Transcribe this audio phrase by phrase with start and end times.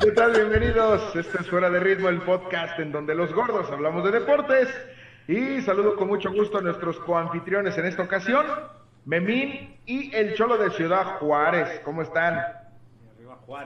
[0.00, 0.32] ¿Qué tal?
[0.32, 1.14] Bienvenidos.
[1.14, 4.68] Este es Fuera de Ritmo, el podcast en donde los gordos hablamos de deportes.
[5.28, 8.46] Y saludo con mucho gusto a nuestros coanfitriones en esta ocasión,
[9.04, 11.80] Memín y el Cholo de Ciudad Juárez.
[11.84, 12.42] ¿Cómo están?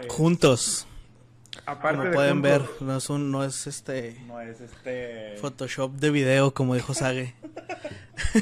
[0.09, 0.89] Juntos.
[1.67, 5.37] Aparte Como de pueden ver, no es un, no es este No es este.
[5.37, 7.35] Photoshop de video, como dijo Sage.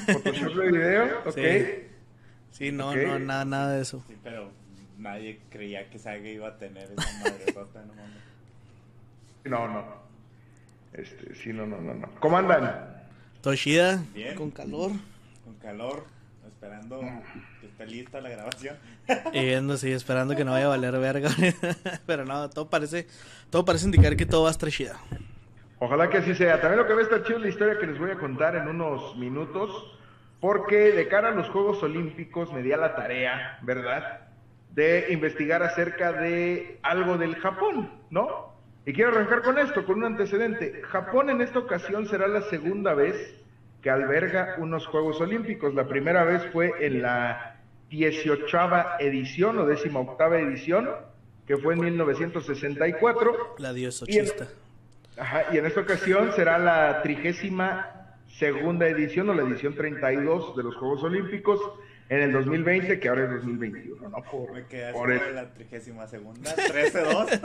[0.06, 1.34] Photoshop de video, ok.
[1.34, 1.88] Sí.
[2.52, 4.02] Sí, no, no, nada, nada de eso.
[4.09, 4.51] Sí, pero
[5.02, 7.45] nadie creía que Sage iba a tener esa madre
[7.87, 8.23] no mames.
[9.45, 9.84] No, no.
[10.93, 12.09] Este, sí, no, no, no, no.
[12.21, 13.02] ¿Cómo andan?
[13.41, 14.37] Toshida, Bien.
[14.37, 14.93] con calor.
[15.45, 16.04] Con calor,
[16.46, 17.01] esperando
[17.60, 18.76] que esté lista la grabación.
[19.32, 21.30] Y viendo, sí, esperando que no vaya a valer verga.
[22.07, 23.09] Pero no, todo parece,
[23.51, 24.96] todo parece indicar que todo va a estar chida.
[25.80, 26.60] Ojalá que así sea.
[26.60, 28.54] También lo que va a estar chido es la historia que les voy a contar
[28.54, 29.98] en unos minutos,
[30.41, 34.21] porque de cara a los Juegos Olímpicos me di a la tarea, ¿verdad?
[34.74, 38.52] De investigar acerca de algo del Japón, ¿no?
[38.84, 40.82] Y quiero arrancar con esto, con un antecedente.
[40.82, 43.34] Japón en esta ocasión será la segunda vez
[43.80, 45.74] que alberga unos Juegos Olímpicos.
[45.74, 48.59] La primera vez fue en la 18
[49.01, 50.88] edición o 18 edición,
[51.46, 53.57] que fue en 1964.
[53.59, 54.48] La diosochista.
[55.18, 60.62] Ajá, y en esta ocasión será la trigésima segunda edición o la edición 32 de
[60.62, 61.60] los Juegos Olímpicos
[62.13, 64.22] en el 2020, que ahora es 2021, ¿no?
[64.31, 67.41] Por, Me quedé por el- de la trigésima segunda, 13-2.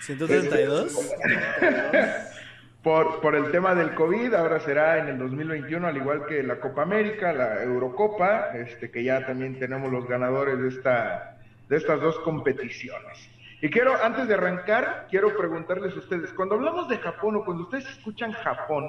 [0.00, 1.12] 132.
[2.82, 6.60] por, por el tema del COVID, ahora será en el 2021, al igual que la
[6.60, 11.36] Copa América, la Eurocopa, este, que ya también tenemos los ganadores de, esta,
[11.68, 13.28] de estas dos competiciones.
[13.60, 17.64] Y quiero, antes de arrancar, quiero preguntarles a ustedes, cuando hablamos de Japón o cuando
[17.64, 18.86] ustedes escuchan Japón,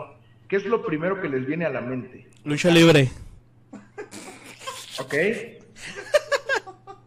[0.48, 2.28] ¿qué es lo primero que les viene a la mente?
[2.46, 3.10] Lucha libre.
[5.00, 5.14] ¿Ok?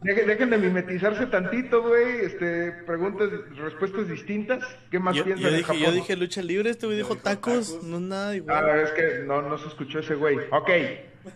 [0.02, 2.20] Dejen, dejen de mimetizarse tantito, güey.
[2.24, 4.64] Este, preguntas, respuestas distintas.
[4.90, 5.82] ¿Qué más Yo, piensan yo de dije, Japón?
[5.82, 7.84] yo dije lucha libre, este güey dijo dijo tacos, tacos.
[7.84, 8.80] no es nada Ah, igual.
[8.80, 10.38] es que no, no se escuchó ese güey.
[10.52, 10.70] Ok.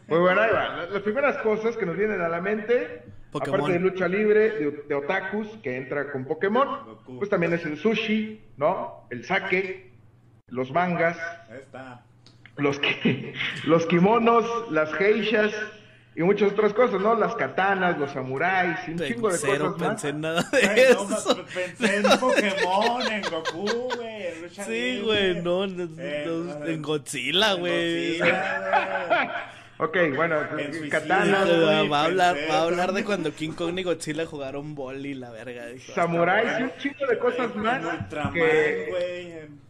[0.09, 0.77] Muy bueno, ahí va.
[0.77, 3.61] La- Las primeras cosas que nos vienen a la mente, Pokémon.
[3.61, 7.77] aparte de lucha libre, de, de otakus, que entra con Pokémon, pues también es el
[7.77, 9.07] sushi, ¿no?
[9.11, 9.93] El sake,
[10.49, 11.19] los mangas,
[11.51, 12.03] Ahí está.
[12.57, 13.35] los, ki-
[13.67, 15.53] los kimonos, las geishas
[16.17, 17.15] y muchas otras cosas, ¿no?
[17.17, 19.89] Las katanas, los samuráis un chingo de Cero cosas más.
[19.89, 21.37] pensé en nada de Ay, no, eso.
[21.37, 24.27] ma- pensé en Pokémon, en Goku, güey.
[24.29, 28.21] en lucha Sí, güey, no, no, Eh, no, no, en Godzilla, en güey.
[29.77, 31.61] Ok, bueno, En katanas, güey.
[31.61, 32.93] Va, va a hablar, va a hablar ¿no?
[32.95, 35.67] de cuando King Kong y Godzilla jugaron boli y la verga.
[35.67, 35.93] dijo.
[35.95, 37.65] samuráis y un chingo de cosas güey.
[37.65, 39.33] más Ultraman, güey.
[39.33, 39.61] en-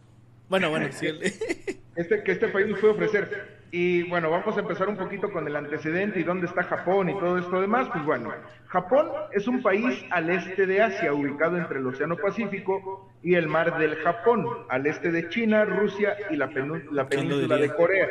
[0.47, 1.07] Bueno, bueno, sí.
[1.95, 3.54] este, que este país nos puede ofrecer.
[3.77, 7.19] Y bueno, vamos a empezar un poquito con el antecedente y dónde está Japón y
[7.19, 7.89] todo esto demás.
[7.91, 8.33] Pues bueno,
[8.67, 13.49] Japón es un país al este de Asia, ubicado entre el Océano Pacífico y el
[13.49, 17.75] Mar del Japón, al este de China, Rusia y la, la ¿Quién lo península de?
[17.75, 18.07] Corea.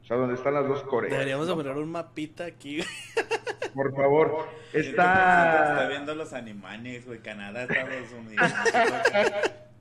[0.00, 1.12] O sea, donde están las dos Coreas.
[1.12, 2.80] Deberíamos de poner un mapita aquí.
[3.74, 4.48] Por favor.
[4.72, 5.88] Está Está...
[5.90, 7.18] viendo los animales, güey.
[7.18, 8.46] Canadá, Estados Unidos.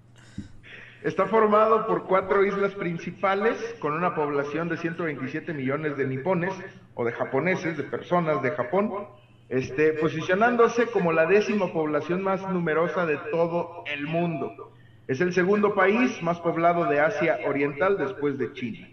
[1.04, 6.54] Está formado por cuatro islas principales con una población de 127 millones de nipones
[6.94, 9.08] o de japoneses, de personas de Japón,
[9.50, 14.74] este, posicionándose como la décima población más numerosa de todo el mundo.
[15.08, 18.88] Es el segundo país más poblado de Asia Oriental después de China.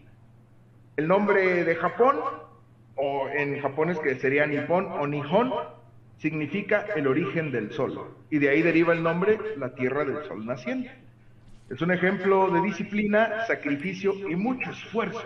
[0.96, 2.16] El nombre de Japón,
[2.96, 5.52] o en japonés que sería Nippon o Nihon,
[6.16, 8.16] significa el origen del sol.
[8.30, 11.07] Y de ahí deriva el nombre la tierra del sol naciente.
[11.70, 15.22] Es un ejemplo de disciplina, sacrificio y mucho esfuerzo.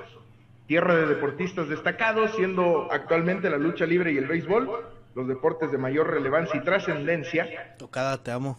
[0.67, 4.69] Tierra de deportistas destacados, siendo actualmente la lucha libre y el béisbol
[5.15, 8.59] los deportes de mayor relevancia y trascendencia, Tocada, te amo.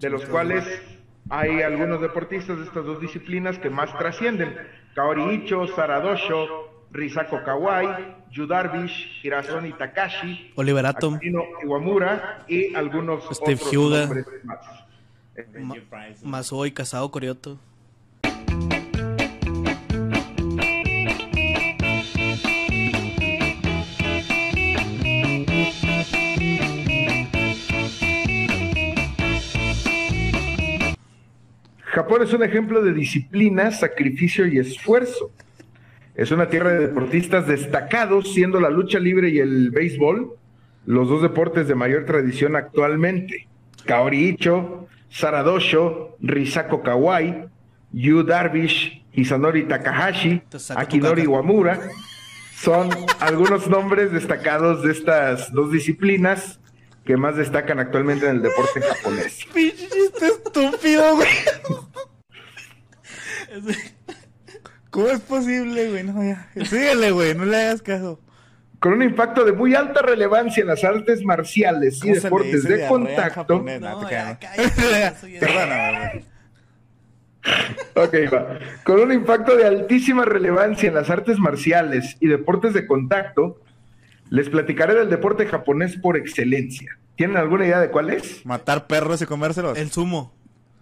[0.00, 0.64] de los cuales
[1.28, 4.56] hay algunos deportistas de estas dos disciplinas que más trascienden.
[4.94, 11.20] Kaori Icho, Saradosho, Risako Kawai, Yu Darvish, Hirasoni Takashi, Oliver Atom.
[11.62, 14.00] Iwamura y algunos Steve otros Hyuga.
[14.00, 14.58] nombres más.
[15.58, 16.26] Ma- Benji Price.
[16.26, 17.58] Masuo y Casado Corioto.
[31.84, 35.32] Japón es un ejemplo de disciplina, sacrificio y esfuerzo.
[36.14, 40.34] Es una tierra de deportistas destacados, siendo la lucha libre y el béisbol
[40.86, 43.46] los dos deportes de mayor tradición actualmente.
[43.82, 47.48] Kaori Icho, Saradosho, Risako Kawai,
[47.92, 50.42] Yu Darvish, Hisanori Takahashi,
[50.76, 51.90] Akinori Wamura
[52.62, 52.90] son
[53.20, 56.60] algunos nombres destacados de estas dos disciplinas
[57.06, 59.46] que más destacan actualmente en el deporte japonés.
[59.54, 59.88] Pinche
[60.20, 61.28] estúpido, güey.
[64.90, 66.04] ¿Cómo es posible, güey?
[66.04, 66.50] No, ya.
[66.66, 68.20] Síguele, güey, no le hagas caso.
[68.80, 72.24] Con un impacto de muy alta relevancia en las artes marciales y ¿Cómo se le
[72.24, 73.58] deportes de contacto.
[73.58, 74.08] No,
[75.40, 76.24] Perdóname.
[77.94, 78.58] Ok, va.
[78.84, 83.60] Con un impacto de altísima relevancia en las artes marciales y deportes de contacto,
[84.30, 86.98] les platicaré del deporte japonés por excelencia.
[87.16, 88.44] ¿Tienen alguna idea de cuál es?
[88.46, 89.76] Matar perros y comérselos.
[89.76, 90.32] El sumo.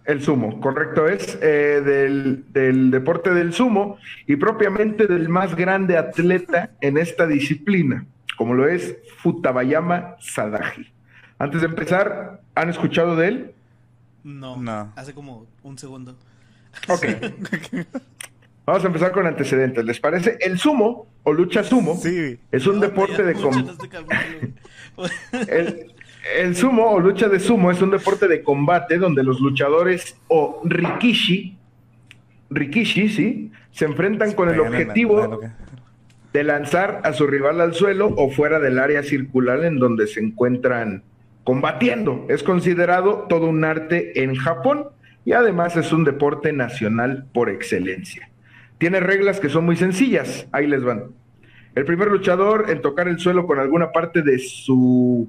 [0.08, 5.99] El sumo, correcto es, eh, del, del deporte del sumo y propiamente del más grande
[5.99, 8.06] atleta en esta disciplina,
[8.38, 10.90] como lo es Futabayama Sadaji.
[11.38, 13.52] Antes de empezar, ¿han escuchado de él?
[14.25, 14.56] No.
[14.56, 14.90] No.
[14.96, 16.16] Hace como un segundo.
[16.88, 17.04] Ok.
[18.64, 19.84] Vamos a empezar con antecedentes.
[19.84, 20.38] ¿Les parece?
[20.40, 22.38] El sumo o lucha sumo Sí.
[22.50, 24.52] es un No, deporte de escuchan com- capítulo,
[24.96, 25.11] güey.
[25.49, 25.93] el,
[26.36, 30.60] el sumo o lucha de sumo es un deporte de combate donde los luchadores o
[30.64, 31.56] rikishi,
[32.50, 35.40] rikishi, sí, se enfrentan con el la- objetivo
[36.32, 40.20] de lanzar a su rival al suelo o fuera del área circular en donde se
[40.20, 41.02] encuentran
[41.44, 42.26] combatiendo.
[42.28, 44.88] Es considerado todo un arte en Japón
[45.25, 48.28] y además es un deporte nacional por excelencia.
[48.78, 51.04] Tiene reglas que son muy sencillas, ahí les van.
[51.75, 55.28] El primer luchador en tocar el suelo con alguna parte de su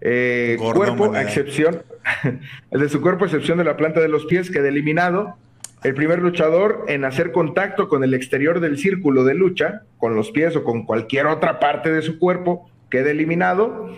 [0.00, 1.82] eh, cuerpo, a excepción,
[2.70, 5.36] el de su cuerpo, a excepción de la planta de los pies, queda eliminado.
[5.84, 10.30] El primer luchador en hacer contacto con el exterior del círculo de lucha, con los
[10.30, 13.90] pies o con cualquier otra parte de su cuerpo, queda eliminado.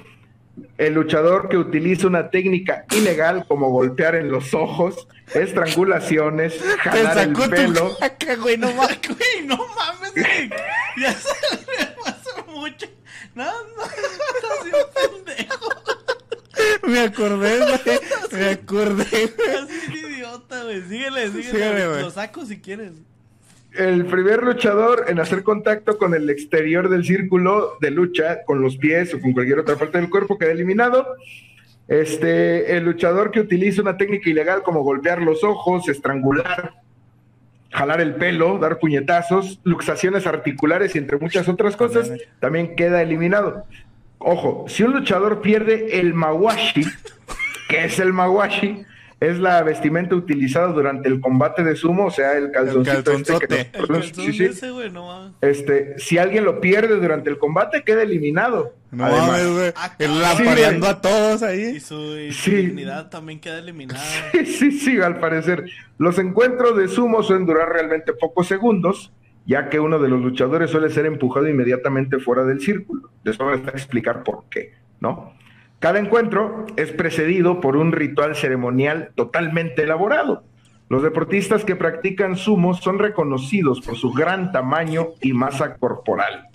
[0.77, 7.19] El luchador que utiliza una técnica ilegal como golpear en los ojos, estrangulaciones, Te jalar
[7.19, 7.97] el tu pelo.
[7.99, 8.99] caca, güey, no mames.
[9.07, 10.51] Güey, no mames, güey.
[11.01, 12.87] Ya se me pasó mucho.
[13.37, 15.78] No, no, estás bien pendejo.
[16.87, 17.99] Me acordé, güey.
[18.33, 19.05] Me acordé.
[19.93, 20.83] Bien idiota, güey.
[20.83, 21.51] Síguele, síguele.
[21.51, 22.03] Síguele, güey.
[22.03, 22.93] Lo saco si quieres.
[23.73, 28.77] El primer luchador en hacer contacto con el exterior del círculo de lucha, con los
[28.77, 31.07] pies o con cualquier otra parte del cuerpo, queda eliminado.
[31.87, 36.75] Este, el luchador que utiliza una técnica ilegal como golpear los ojos, estrangular,
[37.71, 43.65] jalar el pelo, dar puñetazos, luxaciones articulares y entre muchas otras cosas, también queda eliminado.
[44.19, 46.85] Ojo, si un luchador pierde el mawashi,
[47.69, 48.85] ¿qué es el mawashi?
[49.21, 53.61] Es la vestimenta utilizada durante el combate de sumo, o sea, el calzoncito este que.
[53.73, 54.45] El nos- calzón sí, sí.
[54.45, 55.33] ese, güey, no mames.
[55.41, 58.75] Este, si alguien lo pierde durante el combate, queda eliminado.
[58.93, 59.73] No Además, mames, güey.
[59.75, 61.81] Ah, Sí, a todos Y ahí.
[61.81, 62.57] su, y su Sí.
[62.57, 64.01] dignidad también queda eliminada.
[64.33, 65.65] Sí, sí, sí, al parecer.
[65.99, 69.11] Los encuentros de sumo suelen durar realmente pocos segundos,
[69.49, 73.09] ya que uno de los luchadores suele ser empujado inmediatamente fuera del círculo.
[73.25, 75.33] Después voy a explicar por qué, ¿no?
[75.79, 80.45] Cada encuentro es precedido por un ritual ceremonial totalmente elaborado.
[80.91, 86.49] Los deportistas que practican sumo son reconocidos por su gran tamaño y masa corporal.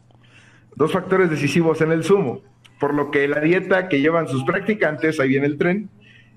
[0.75, 2.41] Dos factores decisivos en el sumo,
[2.79, 5.89] por lo que la dieta que llevan sus practicantes, ahí viene el tren,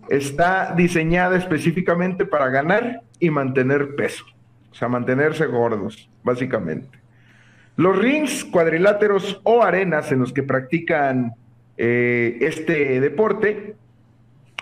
[0.09, 4.25] está diseñada específicamente para ganar y mantener peso,
[4.71, 6.99] o sea, mantenerse gordos, básicamente.
[7.77, 11.35] Los rings cuadriláteros o arenas en los que practican
[11.79, 13.77] eh, este deporte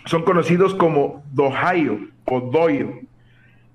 [0.05, 3.01] son conocidos como dohayo o doyo.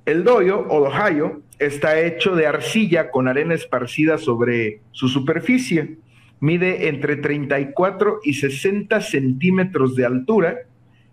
[0.05, 5.97] El doyo o dohayo está hecho de arcilla con arena esparcida sobre su superficie.
[6.39, 10.59] Mide entre 34 y 60 centímetros de altura.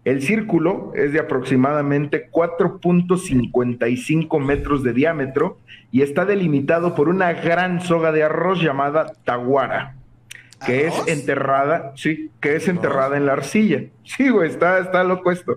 [0.07, 5.59] El círculo es de aproximadamente 4.55 metros de diámetro
[5.91, 9.97] y está delimitado por una gran soga de arroz llamada taguara,
[10.65, 11.09] que ¿Arroz?
[11.09, 13.83] es enterrada, sí, que es enterrada en la arcilla.
[14.05, 15.57] Sí, güey, está, está loco esto.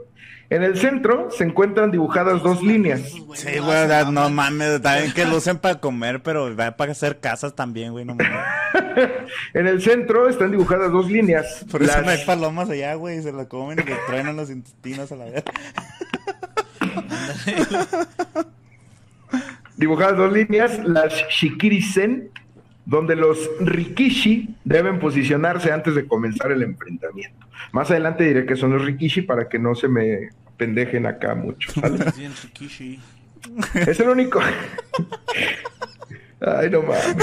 [0.50, 3.02] En el centro se encuentran dibujadas dos líneas.
[3.36, 7.54] Sí, güey, no mames, también que lo usen para comer, pero va para hacer casas
[7.54, 8.36] también, güey, no mames.
[9.54, 11.66] En el centro están dibujadas dos líneas.
[11.72, 14.36] Por eso Las- no hay palomas allá, güey, y se lo comen y le truenan
[14.36, 15.44] los intestinos a la vez.
[19.78, 22.30] dibujadas dos líneas, las Shikiri-sen,
[22.86, 27.46] donde los Rikishi deben posicionarse antes de comenzar el enfrentamiento.
[27.72, 31.72] Más adelante diré que son los Rikishi para que no se me pendejen acá mucho.
[33.74, 34.42] Es el único.
[36.42, 37.16] Ay, no mames.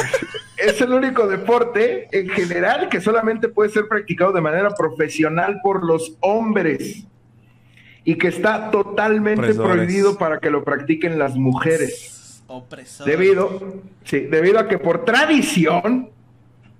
[0.56, 5.84] Es el único deporte en general que solamente puede ser practicado de manera profesional por
[5.84, 7.06] los hombres
[8.04, 9.72] y que está totalmente Opresores.
[9.72, 12.42] prohibido para que lo practiquen las mujeres.
[12.46, 13.06] Opresor.
[13.06, 16.10] Debido, sí, debido a que por tradición,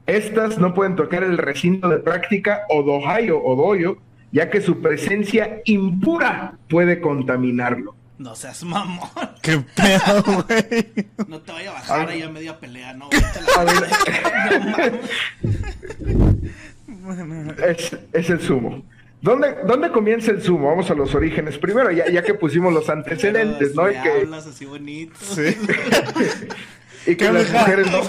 [0.07, 3.99] estas no pueden tocar el recinto de práctica o dohayo o doyo,
[4.31, 7.96] ya que su presencia impura puede contaminarlo.
[8.19, 9.09] No seas mamón.
[9.43, 11.11] ¿Qué pedo, güey?
[11.29, 13.11] No te vaya a bajar ahí a media pelea, no.
[17.67, 18.83] Es, es el sumo.
[19.21, 20.69] ¿Dónde, ¿Dónde comienza el sumo?
[20.69, 23.91] Vamos a los orígenes primero, ya, ya que pusimos los antecedentes, ¿no?
[23.91, 25.15] Y que, hablas así bonito.
[25.21, 25.57] Sí.
[27.11, 28.01] y que las mujeres no.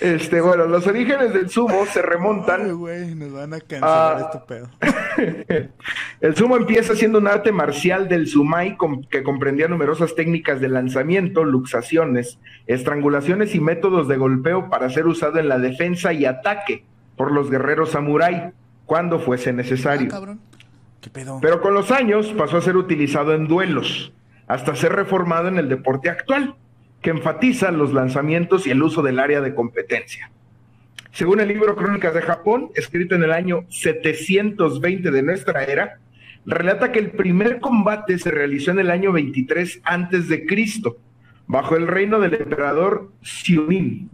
[0.00, 2.76] Este, bueno, los orígenes del sumo se Ay, remontan.
[2.78, 4.30] güey, nos van a cancelar Ah.
[4.32, 4.70] este pedo.
[6.20, 8.78] El sumo empieza siendo un arte marcial del sumai
[9.10, 15.38] que comprendía numerosas técnicas de lanzamiento, luxaciones, estrangulaciones y métodos de golpeo para ser usado
[15.38, 16.84] en la defensa y ataque
[17.16, 18.52] por los guerreros samurái
[18.86, 20.08] cuando fuese Ah, necesario.
[20.08, 20.40] cabrón.
[21.02, 21.38] ¿Qué pedo?
[21.42, 24.12] Pero con los años pasó a ser utilizado en duelos,
[24.46, 26.54] hasta ser reformado en el deporte actual,
[27.02, 30.30] que enfatiza los lanzamientos y el uso del área de competencia.
[31.12, 35.98] Según el libro Crónicas de Japón, escrito en el año 720 de nuestra era,
[36.46, 40.98] relata que el primer combate se realizó en el año 23 antes de Cristo,
[41.46, 44.08] bajo el reino del emperador Xiunin.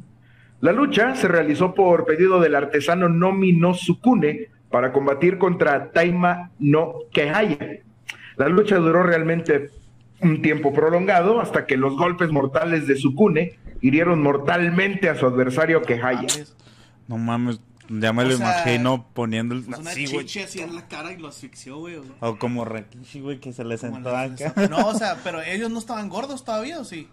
[0.61, 6.51] La lucha se realizó por pedido del artesano Nomi no Sukune para combatir contra Taima
[6.59, 7.81] no Kehaya.
[8.37, 9.71] La lucha duró realmente
[10.21, 15.83] un tiempo prolongado hasta que los golpes mortales de Sukune hirieron mortalmente a su adversario
[15.83, 16.27] Kehaya.
[17.09, 19.63] No mames, ya me O lo sea, imagino poniendo el...
[19.65, 21.97] Pues una chiche así en la cara y lo asfixió, güey.
[22.21, 24.53] o- como Rakishi, güey, que se le sentó acá.
[24.71, 27.09] No, o sea, pero ellos no estaban gordos todavía, ¿o sí?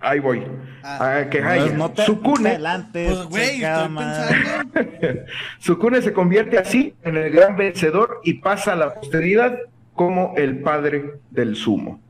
[0.00, 0.42] Ahí voy.
[0.82, 1.18] Ah.
[1.20, 1.72] A Kehaya.
[1.72, 3.60] No, no Sukune, adelante, Pues.
[5.58, 9.56] Sukune se convierte así en el gran vencedor y pasa a la posteridad
[9.94, 12.00] como el padre del sumo.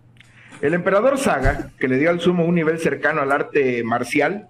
[0.65, 4.49] El emperador Saga, que le dio al sumo un nivel cercano al arte marcial,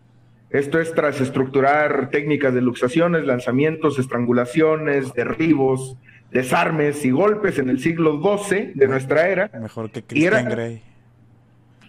[0.51, 5.97] esto es tras estructurar técnicas de luxaciones, lanzamientos, estrangulaciones, derribos,
[6.31, 10.49] desarmes y golpes en el siglo XII de nuestra era, Mejor que Y era- Christian
[10.57, 10.83] Grey.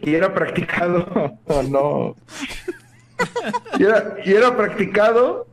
[0.02, 2.16] y era practicado, oh, no,
[3.78, 5.46] y era, y era practicado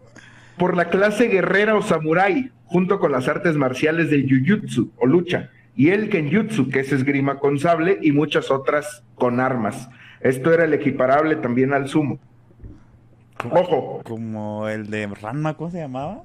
[0.57, 5.51] por la clase guerrera o samurái, junto con las artes marciales del jujutsu o lucha,
[5.75, 9.89] y el kenjutsu, que es esgrima con sable, y muchas otras con armas.
[10.21, 12.19] Esto era el equiparable también al sumo.
[13.51, 16.23] Ojo, Como el de Ranma, ¿cómo se llamaba?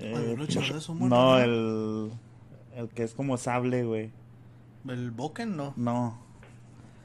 [0.00, 2.10] ¿Algún luchador de sumo, no, el...
[2.76, 4.10] El que es como sable, güey.
[4.86, 5.56] ¿El Boken?
[5.56, 6.18] No, No.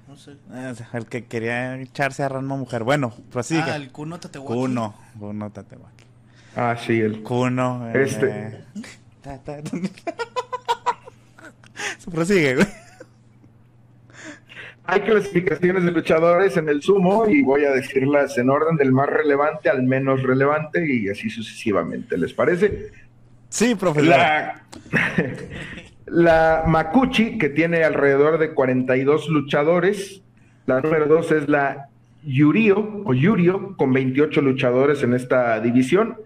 [0.08, 0.36] no sé.
[0.70, 2.84] Es el que quería echarse a Ranma mujer.
[2.84, 3.68] Bueno, prosiga.
[3.74, 4.54] Ah, el Kuno Tatewaki.
[4.54, 4.94] Kuno.
[5.18, 6.04] Kuno Tatewaki.
[6.58, 7.90] ah, sí, el Kuno.
[7.90, 8.64] eh, Este.
[9.22, 9.40] ta.
[12.10, 12.68] Prosigue, güey.
[14.86, 19.08] Hay clasificaciones de luchadores en el sumo y voy a decirlas en orden del más
[19.08, 22.18] relevante al menos relevante y así sucesivamente.
[22.18, 22.90] ¿Les parece?
[23.50, 24.10] Sí, profesor.
[24.10, 24.64] La,
[26.08, 30.24] la Makuchi, que tiene alrededor de 42 luchadores.
[30.66, 31.90] La número 2 es la
[32.24, 36.18] Yurio o Yurio, con 28 luchadores en esta división.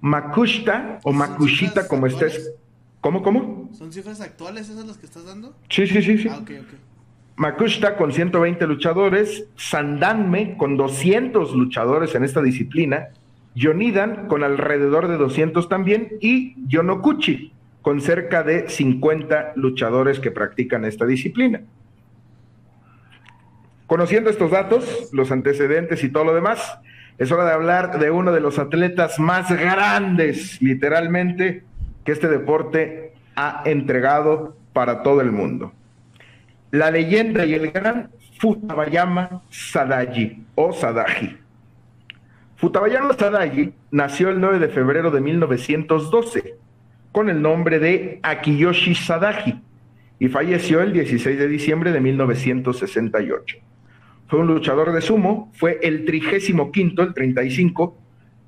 [0.00, 2.52] Makushita o ¿Son Makushita, como actuales?
[3.04, 3.68] ¿Cómo, cómo?
[3.74, 5.54] ¿Son cifras actuales esas las que estás dando?
[5.68, 6.26] Sí, sí, sí, sí.
[6.26, 6.68] Ah, ok, ok.
[7.36, 13.08] Makushita con 120 luchadores, Sandanme con 200 luchadores en esta disciplina,
[13.54, 20.86] Yonidan con alrededor de 200 también y Yonokuchi con cerca de 50 luchadores que practican
[20.86, 21.60] esta disciplina.
[23.86, 26.78] Conociendo estos datos, los antecedentes y todo lo demás,
[27.18, 31.64] es hora de hablar de uno de los atletas más grandes, literalmente,
[32.04, 35.72] que este deporte ha entregado para todo el mundo
[36.74, 41.36] la leyenda y el gran Futabayama Sadaji o Sadaji.
[42.56, 46.56] Futabayama Sadaji nació el 9 de febrero de 1912
[47.12, 49.62] con el nombre de Akiyoshi Sadaji
[50.18, 53.56] y falleció el 16 de diciembre de 1968.
[54.26, 57.96] Fue un luchador de sumo, fue el 35 el 35,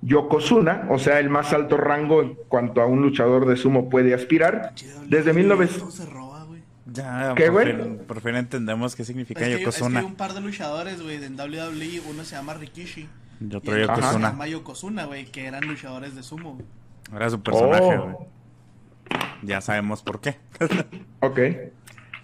[0.03, 4.15] Yokozuna, o sea, el más alto rango en cuanto a un luchador de sumo puede
[4.15, 4.73] aspirar,
[5.09, 5.79] desde 1900.
[5.79, 6.63] Todo se roba, güey.
[6.87, 7.75] Ya, ¿Qué, por, güey?
[7.77, 10.01] fin, por fin entendemos qué significa Es que, es que Yokozuna.
[10.01, 12.01] hay un par de luchadores, güey, en WWE.
[12.11, 13.09] Uno se llama Rikishi.
[13.41, 14.31] Y Y otro otro se Yokozuna.
[14.31, 16.55] llama Yokozuna, güey, que eran luchadores de sumo.
[16.55, 16.67] güey.
[17.15, 18.03] Era su personaje, Oh.
[18.05, 18.17] güey.
[19.43, 20.37] Ya sabemos por qué.
[21.21, 21.39] ok.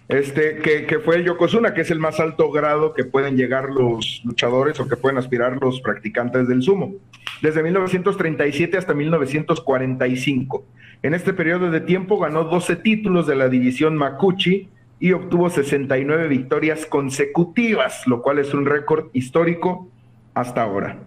[0.07, 3.69] Este, que, que, fue el Yokozuna, que es el más alto grado que pueden llegar
[3.69, 6.95] los luchadores o que pueden aspirar los practicantes del sumo.
[7.41, 10.65] Desde 1937 hasta 1945.
[11.03, 14.69] En este periodo de tiempo ganó 12 títulos de la división Makuchi
[14.99, 19.89] y obtuvo 69 victorias consecutivas, lo cual es un récord histórico
[20.33, 20.99] hasta ahora.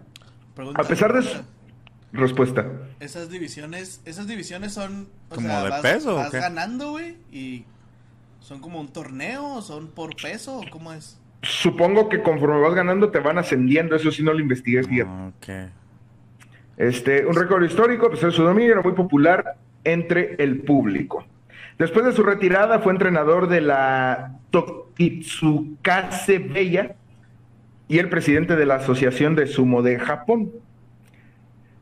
[0.75, 1.39] a pesar de su
[2.13, 2.67] respuesta.
[3.01, 7.65] Esas divisiones, esas divisiones son como de peso, vas ganando, güey, y
[8.47, 11.21] son como un torneo, son por peso, cómo es.
[11.43, 15.09] Supongo que conforme vas ganando te van ascendiendo, eso sí no lo investigué bien.
[15.39, 15.67] Okay.
[16.77, 21.27] Este, un récord histórico, pues su dominio era muy popular entre el público.
[21.77, 26.95] Después de su retirada fue entrenador de la Tokitsukase Bella
[27.89, 30.53] y el presidente de la Asociación de Sumo de Japón.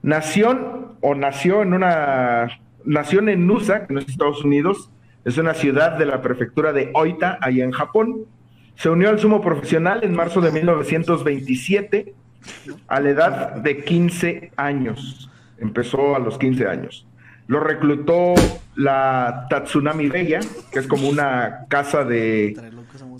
[0.00, 4.90] Nació o nació en una nació en Nusa, en los Estados Unidos,
[5.24, 8.26] es una ciudad de la prefectura de Oita, allá en Japón.
[8.76, 12.14] Se unió al sumo profesional en marzo de 1927
[12.88, 15.30] a la edad de 15 años.
[15.58, 17.06] Empezó a los 15 años.
[17.46, 18.34] Lo reclutó
[18.74, 20.40] la Tatsunami Bella,
[20.72, 22.56] que es como una casa de,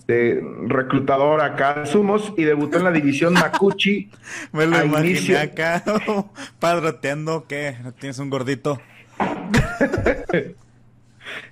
[0.06, 4.11] de reclutador acá de sumos, y debutó en la división Makuchi.
[4.52, 5.82] Me lo imaginé acá,
[6.58, 7.76] padroteando, ¿qué?
[7.99, 8.80] ¿Tienes un gordito?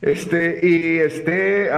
[0.00, 1.70] este, y este,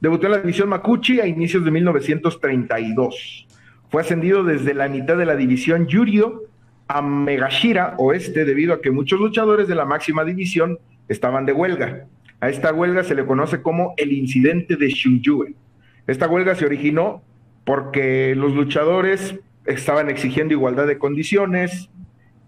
[0.00, 3.46] debutó en la división Makuchi a inicios de 1932.
[3.88, 6.42] Fue ascendido desde la mitad de la división Yurio
[6.88, 12.06] a Megashira Oeste debido a que muchos luchadores de la máxima división estaban de huelga.
[12.40, 15.54] A esta huelga se le conoce como el incidente de Shunjue.
[16.06, 17.22] Esta huelga se originó
[17.64, 21.90] porque los luchadores estaban exigiendo igualdad de condiciones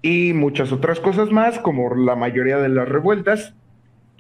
[0.03, 3.55] y muchas otras cosas más, como la mayoría de las revueltas.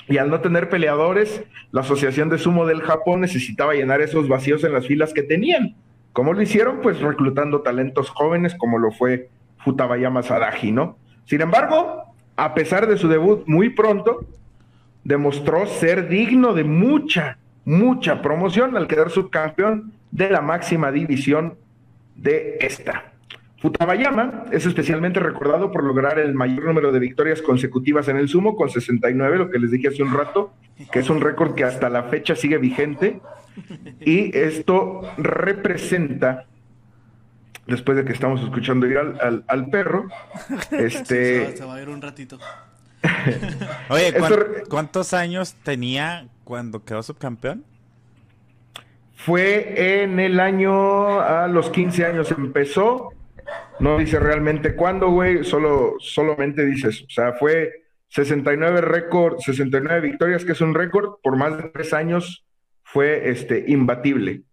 [0.08, 4.64] Y al no tener peleadores, la Asociación de Sumo del Japón necesitaba llenar esos vacíos
[4.64, 5.76] en las filas que tenían.
[6.12, 6.80] ¿Cómo lo hicieron?
[6.80, 9.28] Pues reclutando talentos jóvenes, como lo fue
[9.58, 10.96] Futabayama Sadaji, ¿no?
[11.26, 12.04] Sin embargo,
[12.36, 14.24] a pesar de su debut muy pronto,
[15.04, 21.54] demostró ser digno de mucha, mucha promoción al quedar subcampeón de la máxima división
[22.16, 23.07] de esta.
[23.60, 28.54] Futabayama es especialmente recordado por lograr el mayor número de victorias consecutivas en el sumo,
[28.54, 30.52] con 69, lo que les dije hace un rato,
[30.92, 33.20] que es un récord que hasta la fecha sigue vigente.
[34.00, 36.46] Y esto representa
[37.66, 40.06] después de que estamos escuchando ir al, perro.
[40.70, 41.56] Este...
[41.56, 42.38] se, va, a ir un ratito.
[43.90, 44.14] Oye,
[44.68, 47.64] ¿cuántos años tenía cuando quedó subcampeón?
[49.16, 53.12] Fue en el año, a los 15 años empezó.
[53.80, 57.72] No dice realmente cuándo, güey, solo, solamente dices, o sea, fue
[58.08, 62.44] 69 récord, 69 victorias, que es un récord, por más de tres años
[62.82, 64.44] fue este, imbatible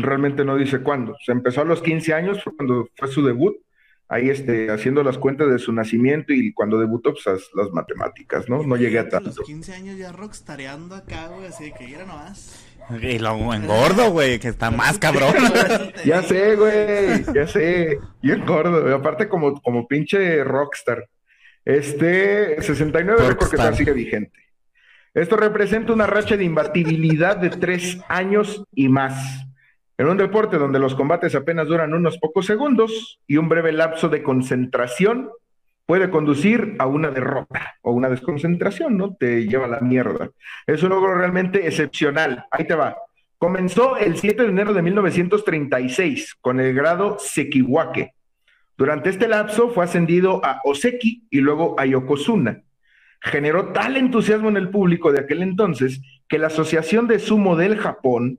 [0.00, 1.16] realmente no dice cuándo.
[1.24, 3.56] Se empezó a los 15 años, fue cuando fue su debut,
[4.08, 8.62] ahí este, haciendo las cuentas de su nacimiento y cuando debutó, pues las matemáticas, ¿no?
[8.62, 9.30] No llegué a tanto.
[9.30, 12.66] A los 15 años ya rockstareando acá, güey, así de que era nomás.
[12.90, 15.34] Y lo engordo, güey, que está más cabrón.
[16.04, 17.98] ya sé, güey, ya sé.
[18.22, 21.08] Y engordo, aparte como, como pinche rockstar.
[21.64, 24.38] Este 69 récord que sigue vigente.
[25.14, 29.46] Esto representa una racha de imbatibilidad de tres años y más.
[29.98, 34.08] En un deporte donde los combates apenas duran unos pocos segundos y un breve lapso
[34.08, 35.30] de concentración
[35.86, 39.14] puede conducir a una derrota o una desconcentración, ¿no?
[39.14, 40.30] Te lleva a la mierda.
[40.66, 42.46] Es un logro realmente excepcional.
[42.50, 42.96] Ahí te va.
[43.38, 48.14] Comenzó el 7 de enero de 1936 con el grado Sekiwake.
[48.76, 52.62] Durante este lapso fue ascendido a Oseki y luego a Yokozuna.
[53.20, 57.76] Generó tal entusiasmo en el público de aquel entonces que la Asociación de Sumo del
[57.76, 58.38] Japón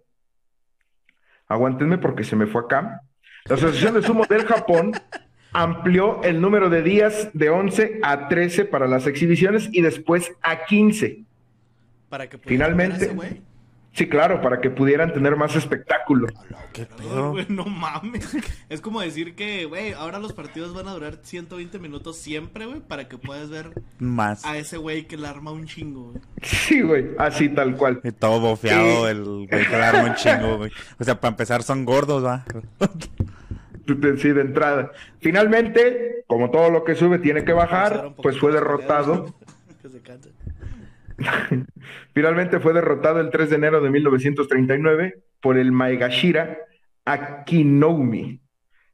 [1.48, 3.02] aguántenme porque se me fue acá.
[3.46, 4.94] La Asociación de Sumo del Japón
[5.54, 10.66] amplió el número de días de 11 a 13 para las exhibiciones y después a
[10.66, 11.24] 15.
[12.10, 13.12] Para que finalmente.
[13.94, 16.26] Sí, claro, para que pudieran tener más espectáculo.
[16.74, 17.36] ¿Qué pedo?
[17.50, 18.36] no mames.
[18.68, 22.80] Es como decir que, güey, ahora los partidos van a durar 120 minutos siempre, güey,
[22.80, 26.24] para que puedas ver más a ese güey que le arma un chingo, güey.
[26.42, 28.02] Sí, güey, así tal cual.
[28.04, 30.72] Y todo bofeado el güey que le arma un chingo, güey.
[30.98, 32.46] O sea, para empezar son gordos, va.
[34.18, 34.92] Sí, de entrada.
[35.20, 39.36] Finalmente, como todo lo que sube tiene que bajar, pues fue derrotado.
[39.82, 40.02] que se
[42.14, 46.58] Finalmente fue derrotado el 3 de enero de 1939 por el Maegashira
[47.06, 48.40] Akinoumi,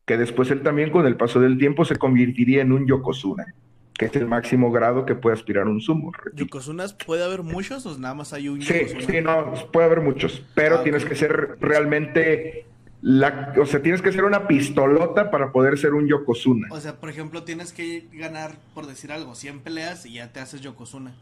[0.05, 3.45] que después él también con el paso del tiempo se convertiría en un Yokozuna.
[3.93, 6.13] que es el máximo grado que puede aspirar un sumo.
[6.33, 9.01] ¿Yokozunas puede haber muchos o nada más hay un Sí, Yokozuna?
[9.01, 12.65] sí, no, puede haber muchos, pero Ah, tienes que ser realmente
[13.01, 16.67] la, o sea, tienes que ser una pistolota para poder ser un Yokozuna.
[16.71, 20.39] O sea, por ejemplo, tienes que ganar, por decir algo, 100 peleas y ya te
[20.39, 21.15] haces Yokozuna.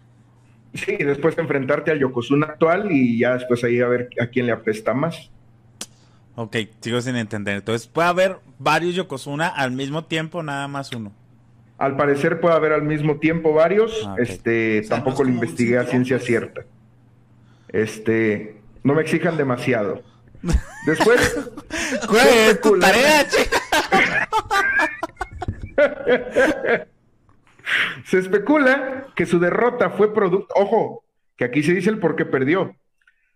[0.73, 4.47] Sí, y después enfrentarte al Yokozuna actual y ya después ahí a ver a quién
[4.47, 5.29] le apesta más.
[6.35, 7.57] Ok, sigo sin entender.
[7.57, 11.11] Entonces, puede haber varios Yokozuna al mismo tiempo, nada más uno.
[11.77, 15.35] Al parecer puede haber al mismo tiempo varios, Ah, este, O sea, tampoco no lo
[15.35, 16.27] investigué a ciencia pues.
[16.27, 16.61] cierta.
[17.69, 20.01] Este, no me exijan demasiado.
[20.85, 21.35] Después,
[22.09, 22.87] Güey, es tu especula.
[22.87, 23.59] tarea, chica.
[28.05, 31.03] se especula que su derrota fue producto, ojo,
[31.35, 32.75] que aquí se dice el por qué perdió.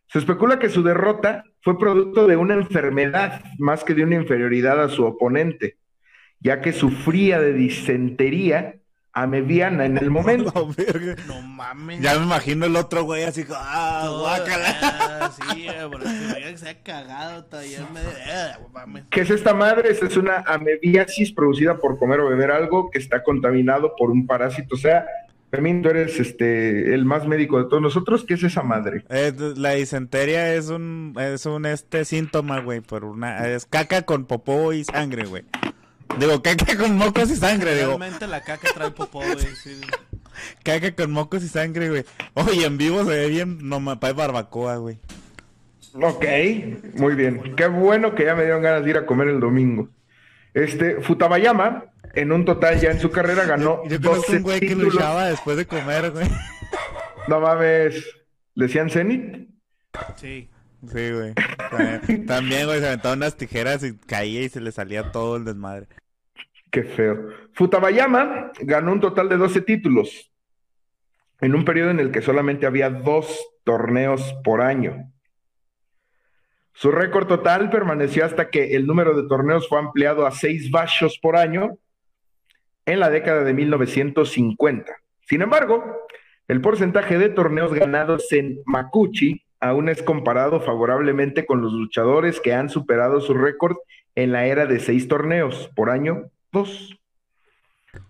[0.07, 4.81] Se especula que su derrota fue producto de una enfermedad más que de una inferioridad
[4.81, 5.77] a su oponente,
[6.39, 8.80] ya que sufría de disentería
[9.13, 10.69] amebiana en el momento.
[10.77, 11.15] Verga.
[11.27, 12.01] No mames.
[12.01, 14.75] Ya me imagino el otro güey así, ah, No, guácala.
[14.81, 18.09] ah, sí, bro, que se ha cagado todavía en medio.
[18.73, 19.03] Mames.
[19.09, 19.91] ¿Qué es esta madre?
[19.91, 24.25] Esta es una amebiasis producida por comer o beber algo que está contaminado por un
[24.27, 24.75] parásito.
[24.75, 25.05] O sea,
[25.51, 28.23] Fermín, tú eres este, el más médico de todos nosotros.
[28.25, 29.03] ¿Qué es esa madre?
[29.09, 34.25] Eh, la disentería es un, es un este síntoma, güey, por una, es caca con
[34.25, 35.43] popó y sangre, güey.
[36.19, 39.37] Digo, caca con mocos y sangre, digo, Realmente la caca trae popó, güey.
[39.63, 39.81] sí.
[40.63, 42.05] caca con mocos y sangre, güey.
[42.33, 44.99] Oye, en vivo se ve bien, no me barbacoa, güey.
[45.93, 46.25] Ok,
[46.95, 47.55] muy bien.
[47.55, 49.89] Qué bueno que ya me dieron ganas de ir a comer el domingo.
[50.53, 54.59] Este, Futabayama, en un total ya en su carrera ganó Yo conozco 12 un güey
[54.59, 54.93] que títulos.
[54.93, 56.27] luchaba después de comer, güey.
[57.27, 58.05] No mames,
[58.55, 59.47] ¿le decían Zenit?
[60.17, 60.49] Sí.
[60.91, 61.33] Sí, güey.
[61.69, 65.45] También- También, güey, se aventaba unas tijeras y caía y se le salía todo el
[65.45, 65.87] desmadre.
[66.71, 67.27] Qué feo.
[67.53, 70.31] Futabayama ganó un total de 12 títulos
[71.41, 75.11] en un periodo en el que solamente había dos torneos por año.
[76.73, 81.19] Su récord total permaneció hasta que el número de torneos fue ampliado a seis bachos
[81.19, 81.77] por año
[82.85, 84.95] en la década de 1950.
[85.27, 85.83] Sin embargo,
[86.47, 92.53] el porcentaje de torneos ganados en Makuchi aún es comparado favorablemente con los luchadores que
[92.53, 93.75] han superado su récord
[94.15, 96.97] en la era de seis torneos por año, dos.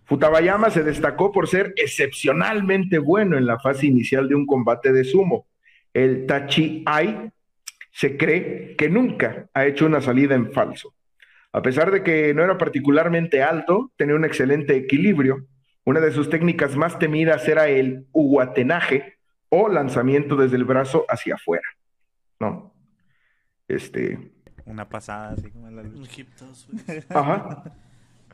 [0.06, 5.04] Futabayama se destacó por ser excepcionalmente bueno en la fase inicial de un combate de
[5.04, 5.48] sumo.
[5.94, 7.32] El Tachi Ai
[7.92, 10.94] se cree que nunca ha hecho una salida en falso.
[11.54, 15.48] A pesar de que no era particularmente alto, tenía un excelente equilibrio.
[15.84, 19.18] Una de sus técnicas más temidas era el uguatenaje
[19.50, 21.68] o lanzamiento desde el brazo hacia afuera.
[22.40, 22.74] ¿No?
[23.68, 24.32] Este.
[24.66, 26.24] Una pasada, así como en la lucha.
[26.88, 27.04] güey.
[27.10, 27.64] Ajá.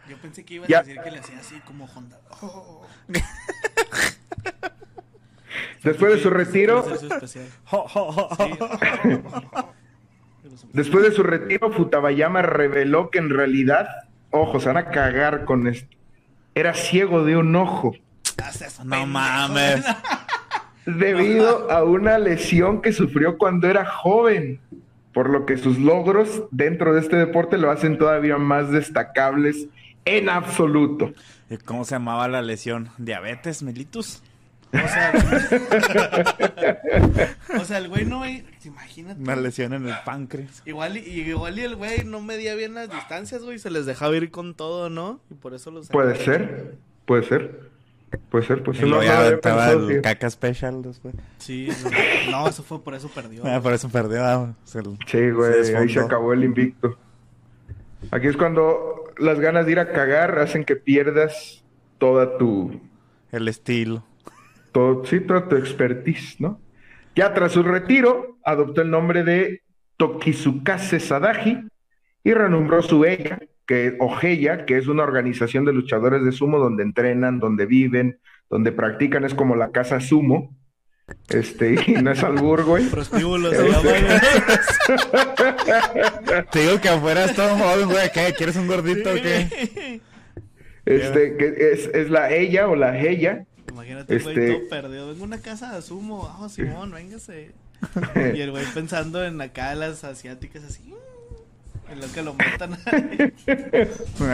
[0.09, 0.79] Yo pensé que ibas Ya.
[0.79, 2.19] a decir que le hacía así como Honda.
[2.41, 2.85] Oh.
[5.83, 6.85] Después de su retiro.
[10.73, 13.87] Después de su retiro, Futabayama reveló que en realidad,
[14.31, 15.95] ojo, se van a cagar con esto.
[16.55, 17.93] Era ciego de un ojo
[18.83, 19.85] No mames.
[20.85, 24.59] debido a una lesión que sufrió cuando era joven,
[25.13, 29.67] por lo que sus logros dentro de este deporte lo hacen todavía más destacables
[30.07, 31.11] en absoluto.
[31.49, 32.89] ¿Y ¿Cómo se llamaba la lesión?
[32.97, 34.21] ¿Diabetes, mellitus?
[34.73, 35.13] O sea,
[37.59, 38.23] o sea, el güey no,
[38.65, 39.21] imagínate.
[39.21, 40.61] Una lesión en el páncreas.
[40.65, 44.15] Igual y, igual y el güey no medía bien las distancias, güey, se les dejaba
[44.17, 45.21] ir con todo, ¿no?
[45.31, 47.61] Y por eso los Puede ser, puede ser,
[48.29, 48.87] puede ser, puede ser.
[48.89, 51.15] No, ya pensado, el caca special después.
[51.37, 51.69] Sí,
[52.29, 53.43] no, no, eso fue por eso perdió.
[53.45, 54.23] Ah, por eso perdió.
[54.25, 56.97] ah, se- Sí, se güey, ahí se acabó el invicto.
[58.11, 61.63] Aquí es cuando las ganas de ir a cagar hacen que pierdas
[61.97, 62.80] toda tu,
[63.32, 64.06] El estilo.
[64.71, 66.62] todo, sí, toda tu expertise, ¿no?
[67.15, 69.63] Ya tras su retiro, adoptó el nombre de
[69.97, 71.63] Tokizukase Sadaji
[72.23, 76.84] y renombró su ella, que Ojeya, que es una organización de luchadores de sumo donde
[76.84, 80.56] entrenan, donde viven, donde practican, es como la casa sumo.
[81.29, 82.85] Este, y no es albur, güey.
[82.89, 84.03] Prostíbulo se llama, güey.
[86.51, 88.11] Te digo que afuera es todo joven, güey.
[88.11, 88.33] ¿Qué?
[88.37, 90.01] ¿Quieres un gordito o qué?
[90.85, 93.45] Este, que es, es la ella o la ella.
[93.69, 95.07] Imagínate, el güey, Este- todo perdido.
[95.09, 96.23] Vengo a una casa de sumo.
[96.23, 97.51] Vamos, Simón, véngase.
[98.33, 100.81] Y el güey pensando en acá las asiáticas así.
[100.83, 102.77] mm, En lo que lo matan.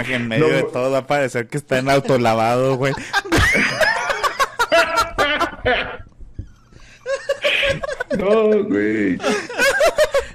[0.09, 0.53] En medio No.
[0.53, 2.93] de todo va a parecer que está en autolavado, güey.
[8.17, 9.17] No, güey.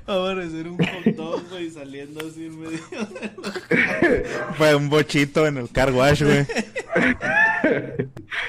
[0.08, 0.78] Va a aparecer un
[1.16, 2.78] dog, güey, saliendo así en medio.
[4.56, 6.46] Fue un bochito en el car wash, güey.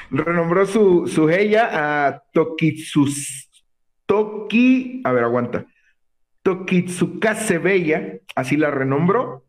[0.10, 3.50] renombró su, su Heya a Tokitsus,
[4.06, 5.66] Toki, a ver, aguanta.
[6.42, 9.46] Tokitsukase Bella, así la renombró,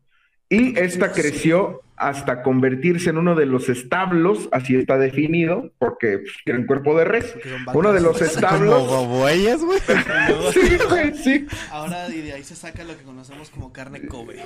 [0.51, 6.33] y esta creció hasta convertirse en uno de los establos, así está definido, porque pues,
[6.45, 7.35] era un cuerpo de res.
[7.73, 9.07] Uno de los Como establos.
[9.07, 9.79] bueyes, güey.
[10.53, 11.45] Sí, güey, sí.
[11.69, 14.37] Ahora y de ahí se saca lo que conocemos como carne Kobe.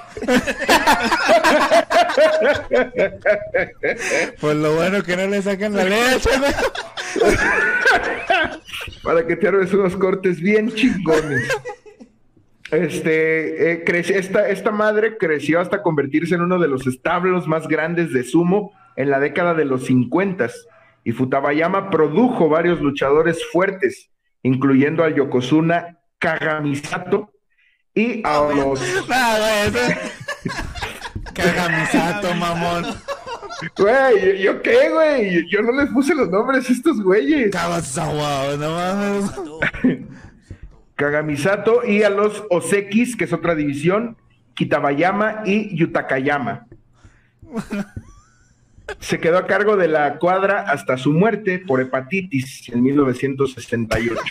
[4.41, 6.54] Pues lo bueno que no le sacan la leche, güey.
[9.02, 11.48] para que te armes unos cortes bien chingones.
[12.71, 17.67] Este, eh, crece- esta, esta madre creció hasta convertirse en uno de los establos más
[17.67, 20.49] grandes de sumo en la década de los 50
[21.04, 24.10] y Futabayama produjo varios luchadores fuertes,
[24.41, 27.32] incluyendo al Yokozuna Kagamisato
[27.93, 28.82] y a los...
[29.10, 29.38] Ah,
[29.69, 29.99] güey, eso-
[31.34, 32.86] Cagamisato, mamón.
[33.78, 35.34] Güey, ¿yo, yo qué, güey?
[35.34, 37.51] Yo, yo no les puse los nombres a estos güeyes.
[37.51, 39.32] Cagasawa, no mames.
[40.95, 44.17] Kagamisato y a los Osekis, que es otra división,
[44.53, 46.67] Kitabayama y Yutakayama.
[48.99, 54.21] Se quedó a cargo de la cuadra hasta su muerte por hepatitis en 1968.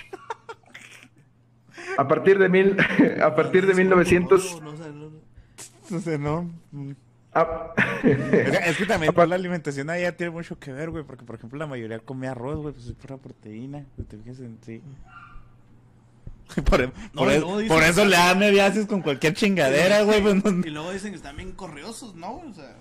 [1.98, 2.76] A partir de mil,
[3.22, 5.10] a partir de 1900 No, no, no, no.
[5.90, 6.50] No sé, no.
[7.34, 7.72] a-
[8.02, 11.04] Es que también la alimentación allá tiene mucho que ver, güey.
[11.04, 12.74] Porque, por ejemplo, la mayoría come arroz, güey.
[12.74, 13.84] Pues es pura proteína.
[13.96, 14.80] güey, ¿Te fijas en sí?
[16.64, 20.20] Por, por No, y eso, dicen por eso le dan mediasis con cualquier chingadera, güey.
[20.22, 22.36] pues, no- Y luego dicen que están bien correosos, ¿no?
[22.36, 22.76] O sea.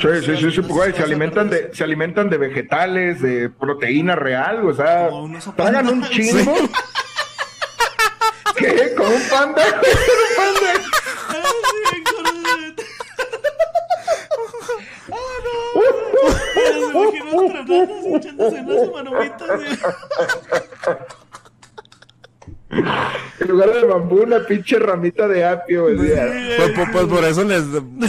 [0.00, 4.64] Sí, sí, sí, sí, güey, se alimentan de, se alimentan de vegetales, de proteína real,
[4.68, 5.08] o sea,
[5.56, 6.54] tragan un chingo.
[8.56, 8.94] ¿Qué?
[8.96, 9.62] ¿Con un panda?
[9.64, 10.72] ¿Con un panda?
[22.70, 25.96] En lugar de bambú, una pinche ramita de apio, güey.
[25.96, 27.64] Pues, pues, pues, por eso les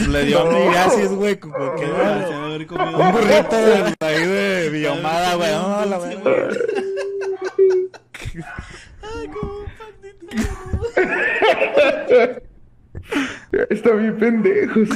[0.08, 0.50] le dio No.
[0.50, 1.36] mediasis, güey.
[1.38, 5.52] con cualquier- Un burrito de, ahí de Villomada, güey.
[5.52, 6.50] No, la verdad.
[13.70, 14.88] Están bien pendejos.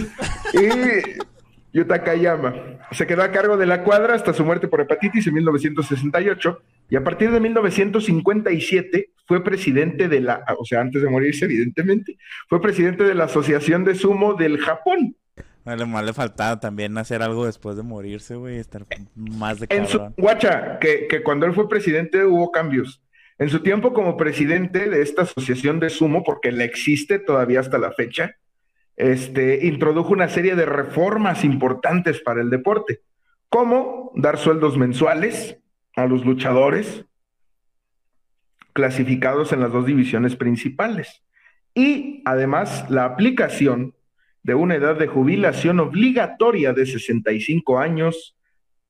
[0.54, 2.54] Y Yutakayama
[2.92, 6.96] se quedó a cargo de la cuadra hasta su muerte por hepatitis en 1968 y
[6.96, 12.60] a partir de 1957 fue presidente de la, o sea, antes de morirse evidentemente, fue
[12.60, 15.16] presidente de la Asociación de Sumo del Japón.
[15.64, 18.58] Vale, más le faltaba también hacer algo después de morirse, güey.
[18.58, 20.14] Estar más de En su cabrón.
[20.18, 23.02] guacha, que, que cuando él fue presidente hubo cambios.
[23.38, 27.78] En su tiempo como presidente de esta asociación de sumo, porque la existe todavía hasta
[27.78, 28.36] la fecha,
[28.96, 33.00] este, introdujo una serie de reformas importantes para el deporte,
[33.48, 35.58] como dar sueldos mensuales
[35.96, 37.04] a los luchadores
[38.72, 41.22] clasificados en las dos divisiones principales
[41.74, 43.94] y además la aplicación
[44.42, 48.36] de una edad de jubilación obligatoria de 65 años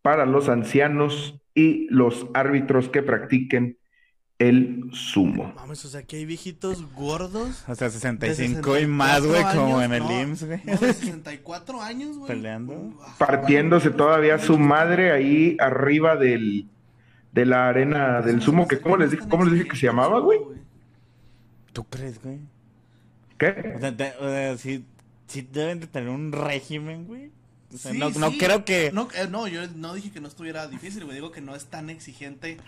[0.01, 3.77] para los ancianos y los árbitros que practiquen
[4.39, 5.53] el sumo.
[5.55, 7.65] Mames, o sea, que hay viejitos gordos.
[7.69, 10.61] O sea, de 65 y más, güey, 64 como en el no, IMSS, güey.
[10.65, 12.29] no, de 64 años, güey.
[12.29, 12.99] Peleando.
[13.19, 16.67] Partiéndose todavía su madre ahí arriba del,
[17.33, 20.21] de la arena del sumo, que ¿cómo les dije, cómo les dije que se llamaba,
[20.21, 20.39] güey?
[21.73, 22.39] ¿Tú crees, güey?
[23.39, 23.73] ¿Qué?
[23.77, 24.85] O sea, te- o sea, sí,
[25.27, 27.31] sí deben de tener un régimen, güey.
[27.75, 28.91] O sea, Sí, no, no creo que...
[28.93, 31.15] No, eh, no, yo no dije que no estuviera difícil, güey.
[31.17, 32.59] Digo que no es tan exigente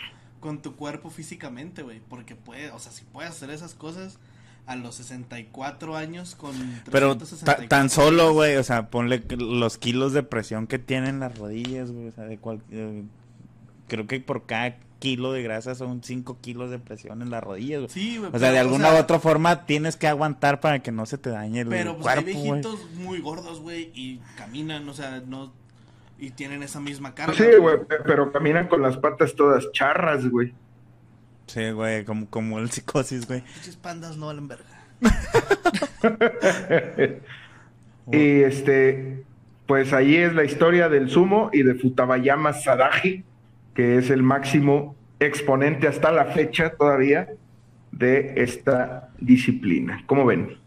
[0.41, 2.01] con tu cuerpo físicamente, güey.
[2.09, 4.19] Porque puede, o sea, si puedes hacer esas cosas
[4.67, 6.53] a los 64 años con.
[6.91, 10.79] Pero ta- 364 tan solo, güey, o sea, ponle que los kilos de presión que
[10.79, 12.63] tienen las rodillas, güey, o sea, de cual...
[13.89, 17.81] creo que por cada kilo de grasa son 5 kilos de presión en las rodillas,
[17.81, 17.91] güey.
[17.91, 18.31] Sí, güey.
[18.33, 21.07] O sea, de pero, alguna sea, u otra forma tienes que aguantar para que no
[21.07, 22.53] se te dañe el Pero pues cuerpo, hay güey.
[22.53, 25.53] viejitos muy gordos, güey, y caminan, o sea, no.
[26.19, 27.35] Y tienen esa misma carga.
[27.35, 30.55] Sí, güey, pero caminan con las patas todas charras, güey.
[31.47, 33.43] Sí, güey, como, como el psicosis, güey.
[33.43, 34.65] Pinches pandas no valen verga.
[38.13, 39.25] Y este,
[39.67, 43.25] pues ahí es la historia del sumo y de Futabayama Sadaji,
[43.75, 47.29] que es el máximo exponente hasta la fecha todavía
[47.93, 50.03] de esta disciplina.
[50.07, 50.59] ¿Cómo ven?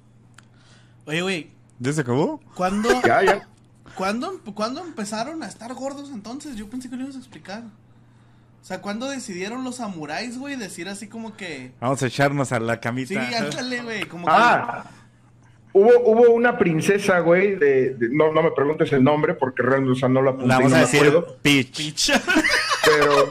[1.06, 2.40] Oye, güey, ¿Ya se acabó?
[2.56, 3.48] ¿cuándo, Ya, ya.
[3.96, 6.56] ¿cuándo, ¿cuándo empezaron a estar gordos entonces?
[6.56, 7.64] Yo pensé que lo ibas a explicar.
[8.62, 11.72] O sea, ¿cuándo decidieron los samuráis, güey, decir así como que...
[11.80, 13.08] Vamos a echarnos a la camita.
[13.10, 14.34] Sí, ándale, güey, como que...
[14.36, 14.86] Ah,
[15.72, 19.92] hubo, hubo una princesa, güey, de, de- no, no me preguntes el nombre porque realmente
[19.94, 22.12] o sea, no la apunté y vamos no a me decir acuerdo, Peach.
[22.88, 23.30] pero...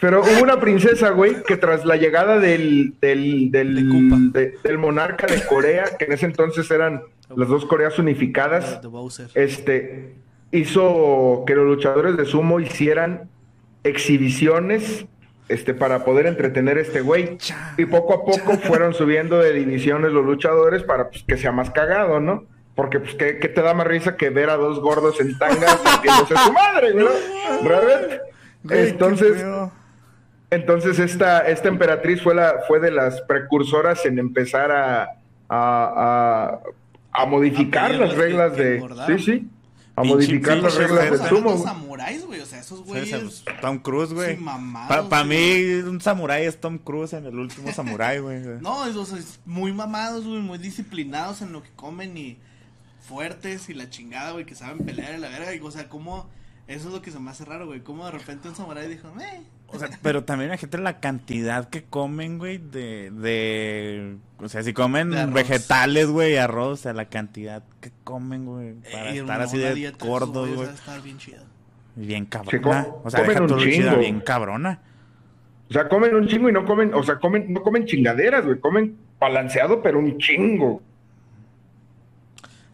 [0.00, 5.26] Pero hubo una princesa, güey, que tras la llegada del, del, del, de- del monarca
[5.26, 7.02] de Corea, que en ese entonces eran
[7.34, 8.80] las dos Coreas unificadas,
[9.34, 10.14] este,
[10.52, 13.28] hizo que los luchadores de sumo hicieran
[13.82, 15.06] exhibiciones
[15.48, 17.36] este, para poder entretener a este güey.
[17.76, 21.70] Y poco a poco fueron subiendo de divisiones los luchadores para pues, que sea más
[21.70, 22.44] cagado, ¿no?
[22.78, 25.74] Porque, pues, ¿qué, qué te da más risa que ver a dos gordos en tangas
[25.78, 27.06] partiéndose su madre, ¿no?
[28.68, 29.44] Qué Entonces,
[30.50, 35.10] entonces esta, esta emperatriz fue, la, fue de las precursoras en empezar a, a,
[35.48, 36.60] a,
[37.10, 38.88] a modificar A las reglas que de...
[39.08, 39.48] Sí, sí.
[39.96, 41.50] A Pinche- modificar las pinche reglas del sumo.
[41.54, 41.62] güey.
[41.64, 42.40] samuráis, güey.
[42.40, 43.42] O sea, esos güeyes.
[43.60, 44.38] Tom Cruise, güey.
[44.88, 48.40] Para pa mí, un samurái es Tom Cruise en el último samurái, güey.
[48.60, 52.38] No, es- o sea, es muy mamados, güey, muy disciplinados en lo que comen y
[53.08, 55.54] fuertes y la chingada, güey, que saben pelear y la verga.
[55.54, 56.28] Y, o sea, como
[56.66, 57.80] eso es lo que se me hace raro, güey.
[57.80, 59.42] Como de repente un samurái dijo, eh.
[59.70, 64.16] O sea, pero también imagínate la cantidad que comen, güey, de, de...
[64.38, 69.10] O sea, si comen vegetales, güey, arroz, o sea, la cantidad que comen, güey, para
[69.12, 70.66] eh, estar así de gordos, güey.
[70.66, 71.42] va a estar bien chida.
[71.96, 72.84] Bien Sí, cabrona.
[72.84, 74.80] co- o sea, deja bien cabrona.
[75.68, 78.58] O sea, comen un chingo y no comen, o sea, comen, no comen chingaderas, güey.
[78.60, 80.80] Comen balanceado, pero un chingo.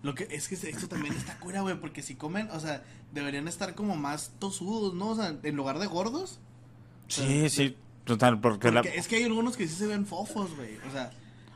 [0.04, 3.48] Lo que es que esto también está cura, güey, porque si comen, o sea, deberían
[3.48, 5.08] estar como más tosudos, ¿no?
[5.08, 6.38] O sea, en lugar de gordos.
[7.08, 8.82] Sí, sí, total, porque, la...
[8.82, 10.76] Porque es que hay algunos que sí se ven fofos, güey.
[10.86, 11.10] O sea,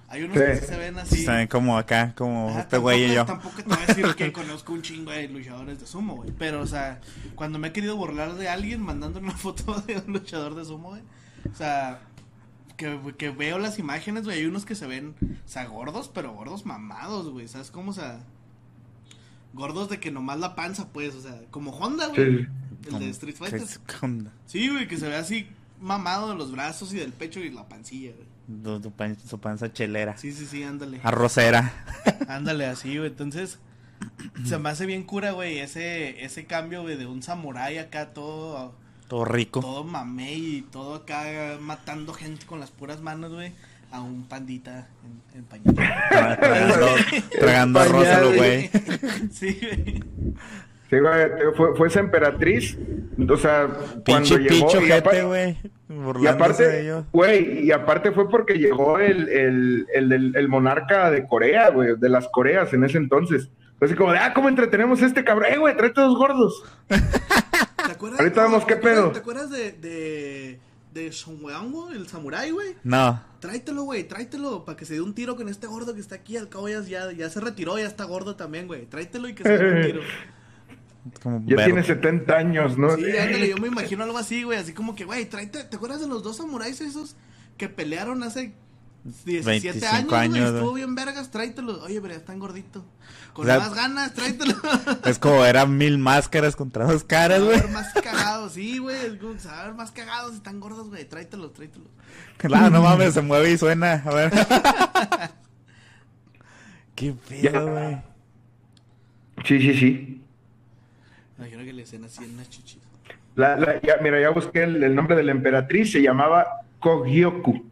[0.08, 0.42] hay unos Sí.
[0.44, 1.24] que sí se ven así.
[1.26, 3.26] Saben como acá, como Ajá, este güey y yo.
[3.26, 6.30] tampoco, tampoco te voy a decir que conozco un chingo de luchadores de sumo, güey.
[6.38, 7.00] Pero, o sea,
[7.34, 10.88] cuando me he querido burlar de alguien mandándole una foto de un luchador de sumo,
[10.88, 11.02] güey.
[11.52, 12.00] O sea,
[12.78, 14.38] que, que veo las imágenes, güey.
[14.38, 17.46] Hay unos que se ven, o sea, gordos, pero gordos mamados, güey.
[17.46, 17.90] ¿Sabes cómo?
[17.90, 18.20] O sea,
[19.52, 21.14] gordos de que nomás la panza, pues.
[21.14, 22.44] O sea, como Honda, güey.
[22.44, 22.46] Sí.
[22.92, 23.62] El de Street ¿Qué Fighter.
[23.62, 24.32] es- qué onda?
[24.46, 25.48] Sí, güey, que se ve así
[25.80, 28.62] mamado de los brazos y del pecho y la pancilla, güey.
[28.62, 30.16] Tu- tu pan- su panza chelera.
[30.16, 31.00] Sí, sí, sí, ándale.
[31.02, 31.84] Arrocera.
[32.28, 33.08] Ándale, así, güey.
[33.10, 33.58] Entonces,
[34.44, 38.74] se me hace bien cura, güey, ese, ese cambio, güey, de un samurái acá todo,
[39.08, 39.60] Todo rico.
[39.60, 43.52] todo mamey y todo acá matando gente con las puras manos, güey,
[43.90, 44.88] a un pandita
[45.34, 45.74] en, en pañal.
[45.74, 46.86] Tra- Tragando,
[47.38, 48.70] tragando arroz güey.
[49.32, 50.04] Sí, güey.
[50.90, 52.78] Sí, güey, fue, fue esa emperatriz.
[53.28, 54.66] O sea, cuando Pinche llegó.
[54.68, 55.58] picho y gente, güey.
[55.90, 57.04] Y de aparte, ellos.
[57.12, 59.86] güey, y aparte fue porque llegó el, el,
[60.34, 63.48] el, monarca de Corea, güey, de las Coreas en ese entonces.
[63.80, 65.52] Así como de, ah, ¿cómo entretenemos a este cabrón?
[65.52, 66.64] Eh, güey, tráete dos gordos.
[66.88, 68.20] ¿Te acuerdas?
[68.20, 69.12] Ahorita vemos qué ¿te acuerdas- pedo.
[69.12, 70.60] ¿Te acuerdas de, de,
[70.92, 72.76] de Son Weango, el samurái, güey?
[72.84, 73.22] No.
[73.40, 76.36] Tráetelo, güey, tráetelo para que se dé un tiro con este gordo que está aquí.
[76.36, 78.86] Al cabo ya, ya, ya se retiró, ya está gordo también, güey.
[78.86, 80.00] Tráetelo y que se dé un tiro.
[81.22, 82.94] Como Ya tiene 70 años, ¿no?
[82.96, 84.58] Sí, ándale, yo me imagino algo así, güey.
[84.58, 85.64] Así como que, güey, tráete.
[85.64, 87.16] ¿Te acuerdas de los dos samuráis esos
[87.56, 88.52] que pelearon hace
[89.24, 89.44] 17
[89.80, 90.20] 25 años, güey?
[90.42, 91.80] años, Estuvo bien vergas, tráetelos.
[91.82, 92.82] Oye, pero ya están gorditos.
[93.32, 94.54] Con O sea, más ganas, tráetelo.
[95.04, 97.56] Es como eran mil máscaras contra dos caras, güey.
[97.56, 98.96] van a ver más cagados, sí, güey.
[99.18, 101.04] ver más cagados y están gordos, güey.
[101.08, 101.88] Tráetelos, tráetelos.
[102.36, 104.02] Claro, no mames, se mueve y suena.
[104.04, 104.32] A ver.
[106.94, 107.98] Qué pedo, güey.
[109.44, 110.22] Sí, sí, sí.
[111.38, 112.78] Imagino que le hacen así en las chichis.
[113.36, 116.44] La, la- ya, mira, ya busqué el, el nombre de la emperatriz, se llamaba
[116.80, 117.64] Kogyoku.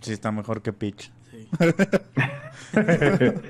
[0.00, 1.10] Sí, está mejor que Peach.
[1.30, 1.48] Sí.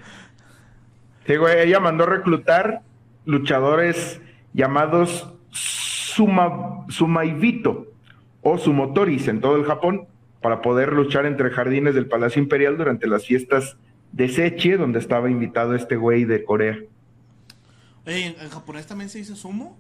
[1.27, 2.83] Sí, güey, ella mandó reclutar
[3.25, 4.21] luchadores
[4.53, 7.93] llamados Suma, Sumaibito
[8.43, 10.09] o Sumotoris en todo el Japón
[10.41, 13.77] para poder luchar entre jardines del Palacio Imperial durante las fiestas
[14.11, 16.79] de Sechi, donde estaba invitado este güey de Corea.
[18.07, 19.79] Oye, ¿en, en japonés también se dice sumo?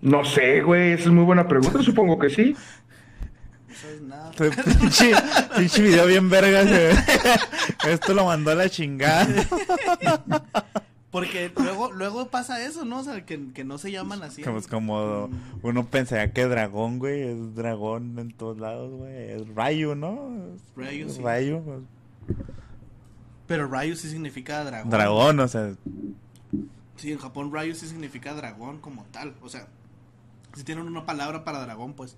[0.00, 2.56] No sé, güey, esa es muy buena pregunta, supongo que sí.
[3.80, 4.32] Sabes nada.
[4.32, 5.12] pinche,
[5.56, 6.62] pinche video bien verga.
[7.88, 9.26] Esto lo mandó a la chingada.
[11.10, 12.98] Porque luego, luego pasa eso, ¿no?
[13.00, 14.42] O sea, que, que no se llaman así.
[14.42, 15.30] Como, es como
[15.62, 19.30] uno pensaría que dragón, güey, es dragón en todos lados, güey.
[19.30, 20.30] Es Rayu, ¿no?
[20.54, 21.22] Es sí.
[21.22, 21.82] Pues,
[23.46, 24.90] Pero Ryu sí significa dragón.
[24.90, 25.72] Dragón, o sea,
[26.96, 29.34] Sí, en Japón Ryu sí significa dragón como tal.
[29.40, 29.68] O sea,
[30.54, 32.16] si tienen una palabra para dragón, pues.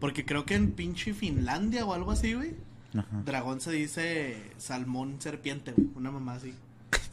[0.00, 2.54] Porque creo que en pinche Finlandia o algo así, güey.
[2.96, 3.22] ajá.
[3.24, 5.88] Dragón se dice salmón serpiente, güey.
[5.96, 6.54] Una mamá así.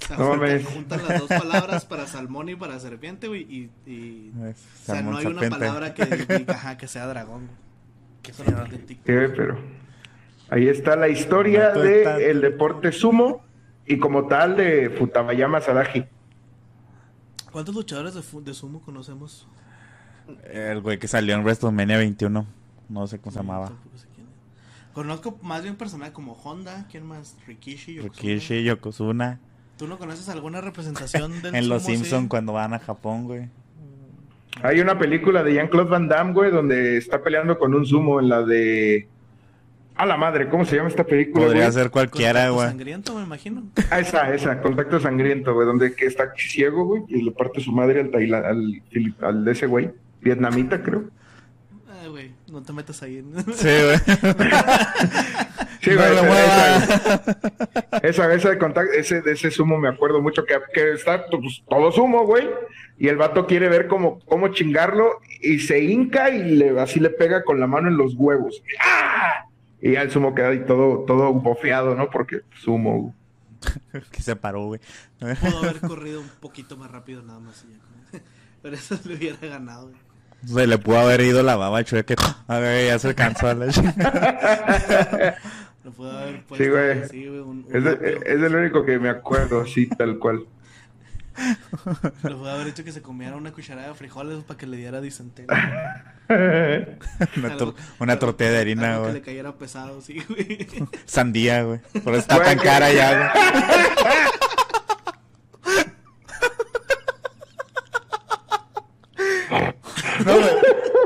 [0.03, 3.41] O sea, No juntan, juntan las dos palabras para salmón y para serpiente, güey.
[3.43, 4.53] Y, y- o
[4.85, 7.57] sea, no hay una palabra que diga ajá, que sea dragón, güey.
[8.29, 8.43] Eso.
[8.45, 9.57] Sí, pero
[10.49, 13.43] Ahí está la historia No, del estás- el deporte sumo
[13.87, 16.05] y como tal de Futabayama Sadaji.
[17.51, 19.47] ¿Cuántos luchadores de, de sumo conocemos?
[20.51, 22.45] El güey que salió en WrestleMania 21.
[22.89, 23.67] No sé cómo se llamaba.
[23.67, 24.93] Tampoco sé quién es.
[24.93, 27.35] Conozco más bien personas como Honda, ¿quién más?
[27.47, 28.21] Rikishi, Yokozuna.
[28.21, 29.39] Rikishi, Yokozuna.
[29.77, 31.95] ¿Tú no conoces alguna representación del En Los sí?
[31.95, 33.49] Simpsons cuando van a Japón, güey.
[34.61, 38.29] Hay una película de Jean-Claude Van Damme, güey, donde está peleando con un sumo en
[38.29, 39.07] la de...
[39.95, 41.45] A la madre, ¿cómo se llama esta película?
[41.45, 41.73] Podría güey?
[41.73, 42.67] ser cualquiera, Contacto güey.
[42.69, 43.63] sangriento, me imagino.
[43.91, 47.71] Ah, esa, esa, Contacto Sangriento, güey, donde que está ciego, güey, y le parte su
[47.71, 51.05] madre al, taila- al, filip- al de ese güey, vietnamita, creo.
[52.53, 53.25] No te metas ahí.
[53.55, 53.97] Sí, güey.
[55.81, 57.15] Sí, No güey, esa,
[58.03, 61.25] esa, esa, esa de contacto, ese, de ese sumo me acuerdo mucho que, que está
[61.25, 62.49] pues, todo sumo, güey,
[62.97, 67.09] y el vato quiere ver cómo, cómo chingarlo y se hinca y le, así le
[67.09, 68.63] pega con la mano en los huevos.
[68.81, 69.45] ¡Ah!
[69.81, 72.09] Y ya el sumo queda ahí todo, todo bofeado, ¿no?
[72.09, 73.13] Porque sumo.
[73.91, 74.03] güey.
[74.11, 74.79] que se paró, güey.
[75.19, 77.65] Pudo haber corrido un poquito más rápido nada más.
[77.67, 78.21] y ya.
[78.61, 79.89] Pero eso le hubiera ganado.
[79.89, 80.02] güey.
[80.45, 82.15] Se le pudo haber ido la baba chueca.
[82.15, 83.65] que A ver, ya se alcanzó a la.
[85.83, 87.01] Lo pudo haber puesto Sí, güey.
[87.03, 88.19] así, güey, un- un Es, de- rápido.
[88.25, 90.45] es el único que me acuerdo, así, tal cual.
[92.23, 95.01] Lo pudo haber hecho que se comiera una cucharada de frijoles para que le diera
[95.01, 96.13] disentería.
[96.29, 99.23] Una, tor- una tortilla de harina, Algo que le güey.
[99.23, 100.67] cayera pesado, sí, güey.
[101.05, 101.79] Sandía, güey.
[102.03, 103.29] Por eso está Güey, tan cara ya, güey.
[110.25, 110.49] No, güey.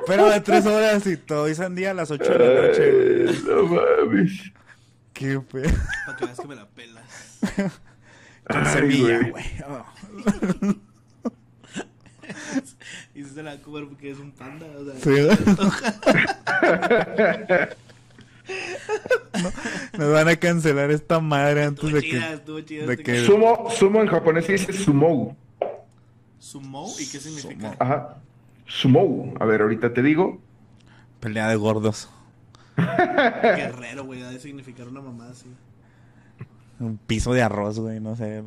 [0.05, 3.27] Pero de tres horas y todo y sandía a las ocho de la noche, güey.
[3.29, 4.31] Ay, no mames.
[5.13, 5.63] Qué fe.
[6.05, 7.39] Para que veas que me la pelas.
[8.47, 9.31] Con Ay, semilla, güey.
[9.31, 9.45] güey.
[9.67, 9.85] Oh.
[13.15, 14.65] Y si se la comer porque es un panda.
[14.77, 15.37] O sea, Sí, güey.
[19.43, 19.51] No,
[20.05, 22.85] nos van a cancelar esta madre antes estuvo de chida, que.
[22.85, 25.35] de este que- Sumo, sumo en japonés se dice sumo.
[26.39, 26.89] ¿Sumo?
[26.97, 27.75] ¿Y qué significa?
[27.77, 28.17] Ajá.
[28.67, 29.33] Sumo.
[29.39, 30.39] A ver, ahorita te digo.
[31.19, 32.09] Pelea de gordos.
[32.77, 34.21] Guerrero, güey.
[34.21, 35.51] Ha de significar una mamá así.
[36.79, 38.43] Un piso de arroz, güey, no sé.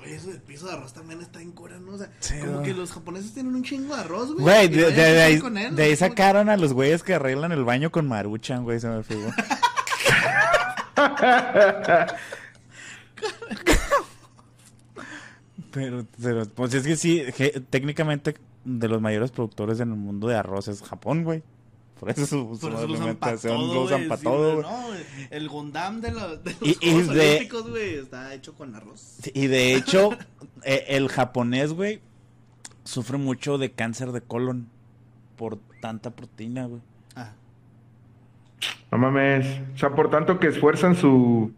[0.00, 1.92] Oye, eso del piso de arroz también está en cura, ¿no?
[1.92, 4.42] O sea, Sí, como que los japoneses tienen un chingo de arroz, güey.
[4.42, 5.96] Güey, de, ahí, con él, de ahí ¿no?
[5.96, 9.30] sacaron a los güeyes que arreglan el baño con maruchan, güey, se me figuró.
[15.70, 20.28] pero, pero, pues es que sí, je- técnicamente de los mayores productores en el mundo
[20.28, 21.42] de arroz es Japón, güey.
[21.98, 24.62] Por eso su, su Por eso lo usan para todo, usan pa' no.
[25.30, 28.74] El Gundam de, los- de los Y- y Juegos de- Olímpicos, güey, está hecho con
[28.76, 29.16] arroz.
[29.34, 30.10] Y de hecho,
[30.62, 32.00] eh, el japonés, güey,
[32.84, 34.68] sufre mucho de cáncer de colon
[35.36, 36.80] por tanta proteína, güey.
[37.16, 37.32] Ah,
[38.92, 39.60] No mames.
[39.74, 41.52] O sea, por tanto que esfuerzan su.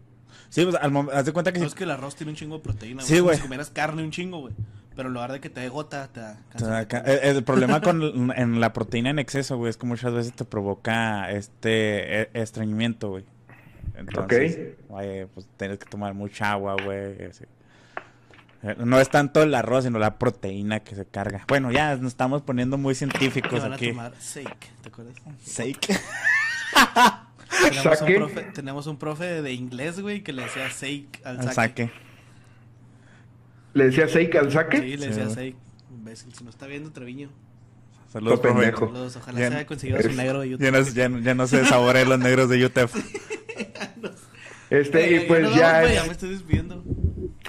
[0.51, 2.35] Sí, pues, al haz de cuenta que no, si es que el arroz tiene un
[2.35, 3.37] chingo de proteína, Sí, güey.
[3.37, 4.53] Si comieras carne un chingo, güey.
[4.93, 8.31] Pero en lugar de que te dé gota, te da cáncer eh, el problema con
[8.35, 13.11] en la proteína en exceso, güey, es que muchas veces te provoca este eh, estreñimiento,
[13.11, 13.23] güey.
[13.95, 17.23] Entonces, oye, pues tienes que tomar mucha agua, güey.
[17.23, 17.45] así.
[18.63, 21.45] Eh, No es tanto el arroz, sino la proteína que se carga.
[21.47, 23.89] Bueno, ya nos estamos poniendo muy científicos van a aquí.
[23.91, 25.15] tomar Sake, ¿te acuerdas?
[25.45, 25.97] Sake.
[27.51, 28.15] Tenemos un, ¿Saque?
[28.15, 31.53] profe, tenemos un profe de inglés, güey, que le decía Sake al Al saque.
[31.87, 31.91] saque.
[33.73, 34.77] ¿Le decía Seika al saque?
[34.79, 35.29] Sí, le decía.
[35.29, 35.55] Sake.
[35.91, 37.29] Imbécil, si no está viendo Treviño.
[38.11, 38.71] Saludos, profe.
[38.71, 40.65] Saludos, ojalá Ya- se haya conseguido su negro de YouTube.
[40.65, 42.89] Ya no, ya, no- ya no se desaboren los negros de UTEP.
[44.69, 45.83] Este, Eh, y pues ya.
[45.83, 46.81] es- ya me estoy despidiendo.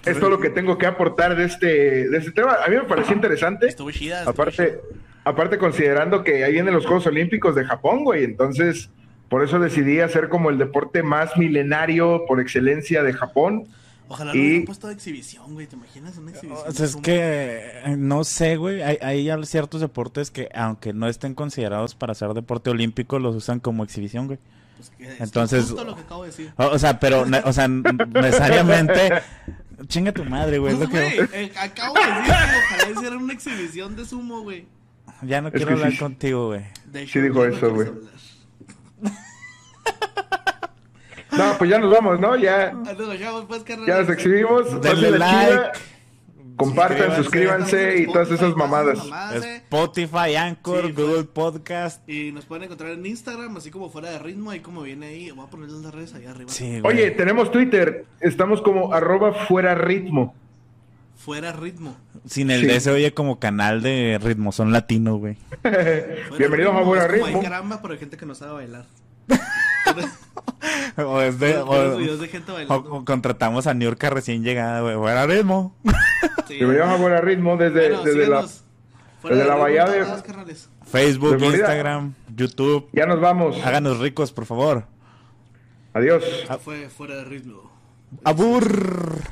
[0.05, 2.57] es todo lo que tengo que aportar de este, de este tema.
[2.65, 3.69] A mí me pareció interesante.
[3.69, 4.19] Estuvo chida.
[4.19, 4.81] estuvo Aparte,
[5.25, 8.25] aparte considerando que ahí vienen los Juegos Olímpicos de Japón, güey.
[8.25, 8.91] Entonces,
[9.33, 13.65] por eso decidí hacer como el deporte más milenario por excelencia de Japón.
[14.09, 15.67] Ojalá y- lo hubieran puesto de exhibición, güey.
[15.67, 16.69] ¿Te imaginas una exhibición?
[16.69, 18.83] O sea, es que eh, no sé, güey.
[18.83, 23.59] Hay, hay ciertos deportes que, aunque no estén considerados para ser deporte olímpico, los usan
[23.59, 24.39] como exhibición, güey.
[24.77, 26.53] Pues que es Entonces- justo lo que acabo de decir.
[26.59, 29.13] O, o sea, pero, o sea, necesariamente.
[29.89, 30.75] Chinga tu madre, güey.
[30.75, 34.43] es Pues, lo que- eh, acabo de decir que ojalá hicieran una exhibición de sumo,
[34.43, 34.67] güey.
[35.23, 35.99] Ya no Es quiero hablar sí.
[35.99, 36.63] contigo, güey.
[36.87, 37.89] De Sí dijo eso, güey.
[41.37, 42.37] No, pues ya nos vamos, ¿no?
[42.37, 44.81] Ya, no, ya, pues, ya nos exhibimos.
[44.81, 45.51] Denle like.
[45.53, 45.73] chida,
[46.57, 48.99] Compartan, suscríbanse y todas esas mamadas.
[49.43, 49.57] eh.
[49.65, 52.07] Spotify, Anchor, Sí, Google Podcast.
[52.09, 55.31] Y nos pueden encontrar en Instagram, así como fuera de ritmo, ahí como viene ahí.
[55.31, 56.51] Voy a ponerles las redes ahí arriba.
[56.53, 56.81] Sí.
[56.85, 58.05] Oye, tenemos Twitter.
[58.21, 60.35] Estamos como arroba fuera ritmo.
[61.17, 61.97] Fuera ritmo.
[62.27, 65.37] Sin el D se oye como canal de ritmo, son latino, güey.
[66.39, 67.27] Bienvenidos a Fuera Ritmo.
[67.27, 68.87] Hay caramba, pero hay gente que no sabe bailar.
[70.97, 74.97] o, es de, o, de gente o, contratamos a Niurka recién llegada, güey.
[74.97, 75.75] Fuera ritmo.
[76.47, 78.47] Sí, a Fuera Ritmo desde, desde la,
[79.23, 80.05] desde la bahía de...
[80.85, 82.89] Facebook, Instagram, YouTube.
[82.93, 83.57] Ya nos vamos.
[83.65, 84.85] Háganos ricos, por favor.
[85.95, 86.25] Adiós.
[86.63, 87.71] Fue fuera de ritmo.
[88.25, 89.23] Abur.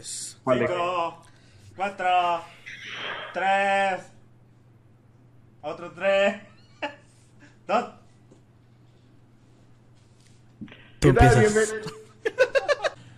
[0.00, 1.22] Cinco,
[1.76, 2.06] cuatro,
[3.32, 4.02] tres,
[5.62, 6.42] otro tres,
[7.66, 7.84] dos.
[10.98, 11.72] Tú empiezas.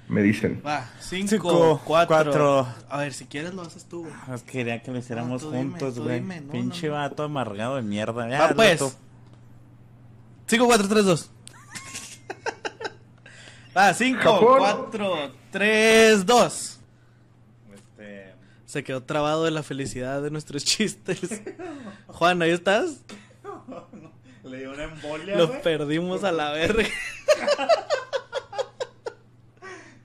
[0.09, 0.63] Me dicen.
[0.65, 2.69] Va, cinco, cuatro.
[2.91, 4.41] A ver, si quieres lo haces tú, güey.
[4.43, 6.21] quería que lo hiciéramos juntos, güey.
[6.51, 8.29] Pinche vato amargado de mierda.
[8.29, 8.99] Ya, Va, pues.
[10.47, 11.31] Cinco, cuatro, tres, dos.
[13.77, 16.79] Va, cinco, cuatro, tres, dos.
[18.73, 21.43] Se quedó trabado de la felicidad de nuestros chistes.
[22.07, 23.05] Juan, ¿ahí estás?
[24.45, 25.37] Le dio una embolia.
[25.37, 26.89] Lo perdimos a la verga.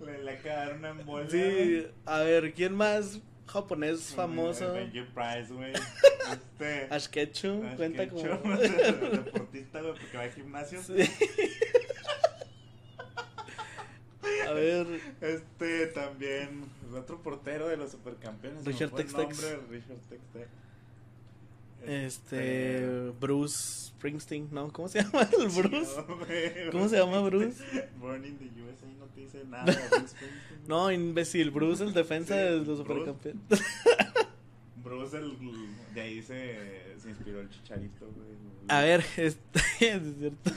[0.01, 1.29] le le quedaron una embolia.
[1.29, 4.73] Sí, a ver, ¿quién más japonés famoso?
[4.73, 5.71] Benji Price, güey.
[5.71, 6.87] Este.
[6.93, 8.21] Ash Ketchum, cuenta como.
[8.21, 10.83] Deportista, güey, porque va al gimnasio.
[10.83, 10.93] Sí.
[14.47, 14.87] A ver.
[15.21, 16.65] Este también.
[16.95, 18.65] Otro portero de los supercampeones.
[18.65, 19.41] Richard Textex.
[19.69, 20.47] Richard Textex.
[21.85, 24.71] Este, Bruce Springsteen, ¿no?
[24.73, 25.91] ¿Cómo se llama el Bruce?
[26.71, 27.63] ¿Cómo se llama Bruce?
[27.99, 29.73] Born in the USA no te dice nada.
[30.67, 33.41] no, imbécil, Bruce el defensa de los supercampeones.
[34.83, 35.37] Bruce el
[35.93, 38.27] de ahí se, se inspiró el chicharito, güey.
[38.69, 40.51] A ver, este, es cierto.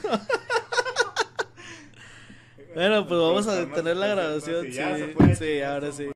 [2.75, 4.67] Bueno, pues vamos a detener la grabación.
[4.71, 6.07] Sí, sí, ahora sí.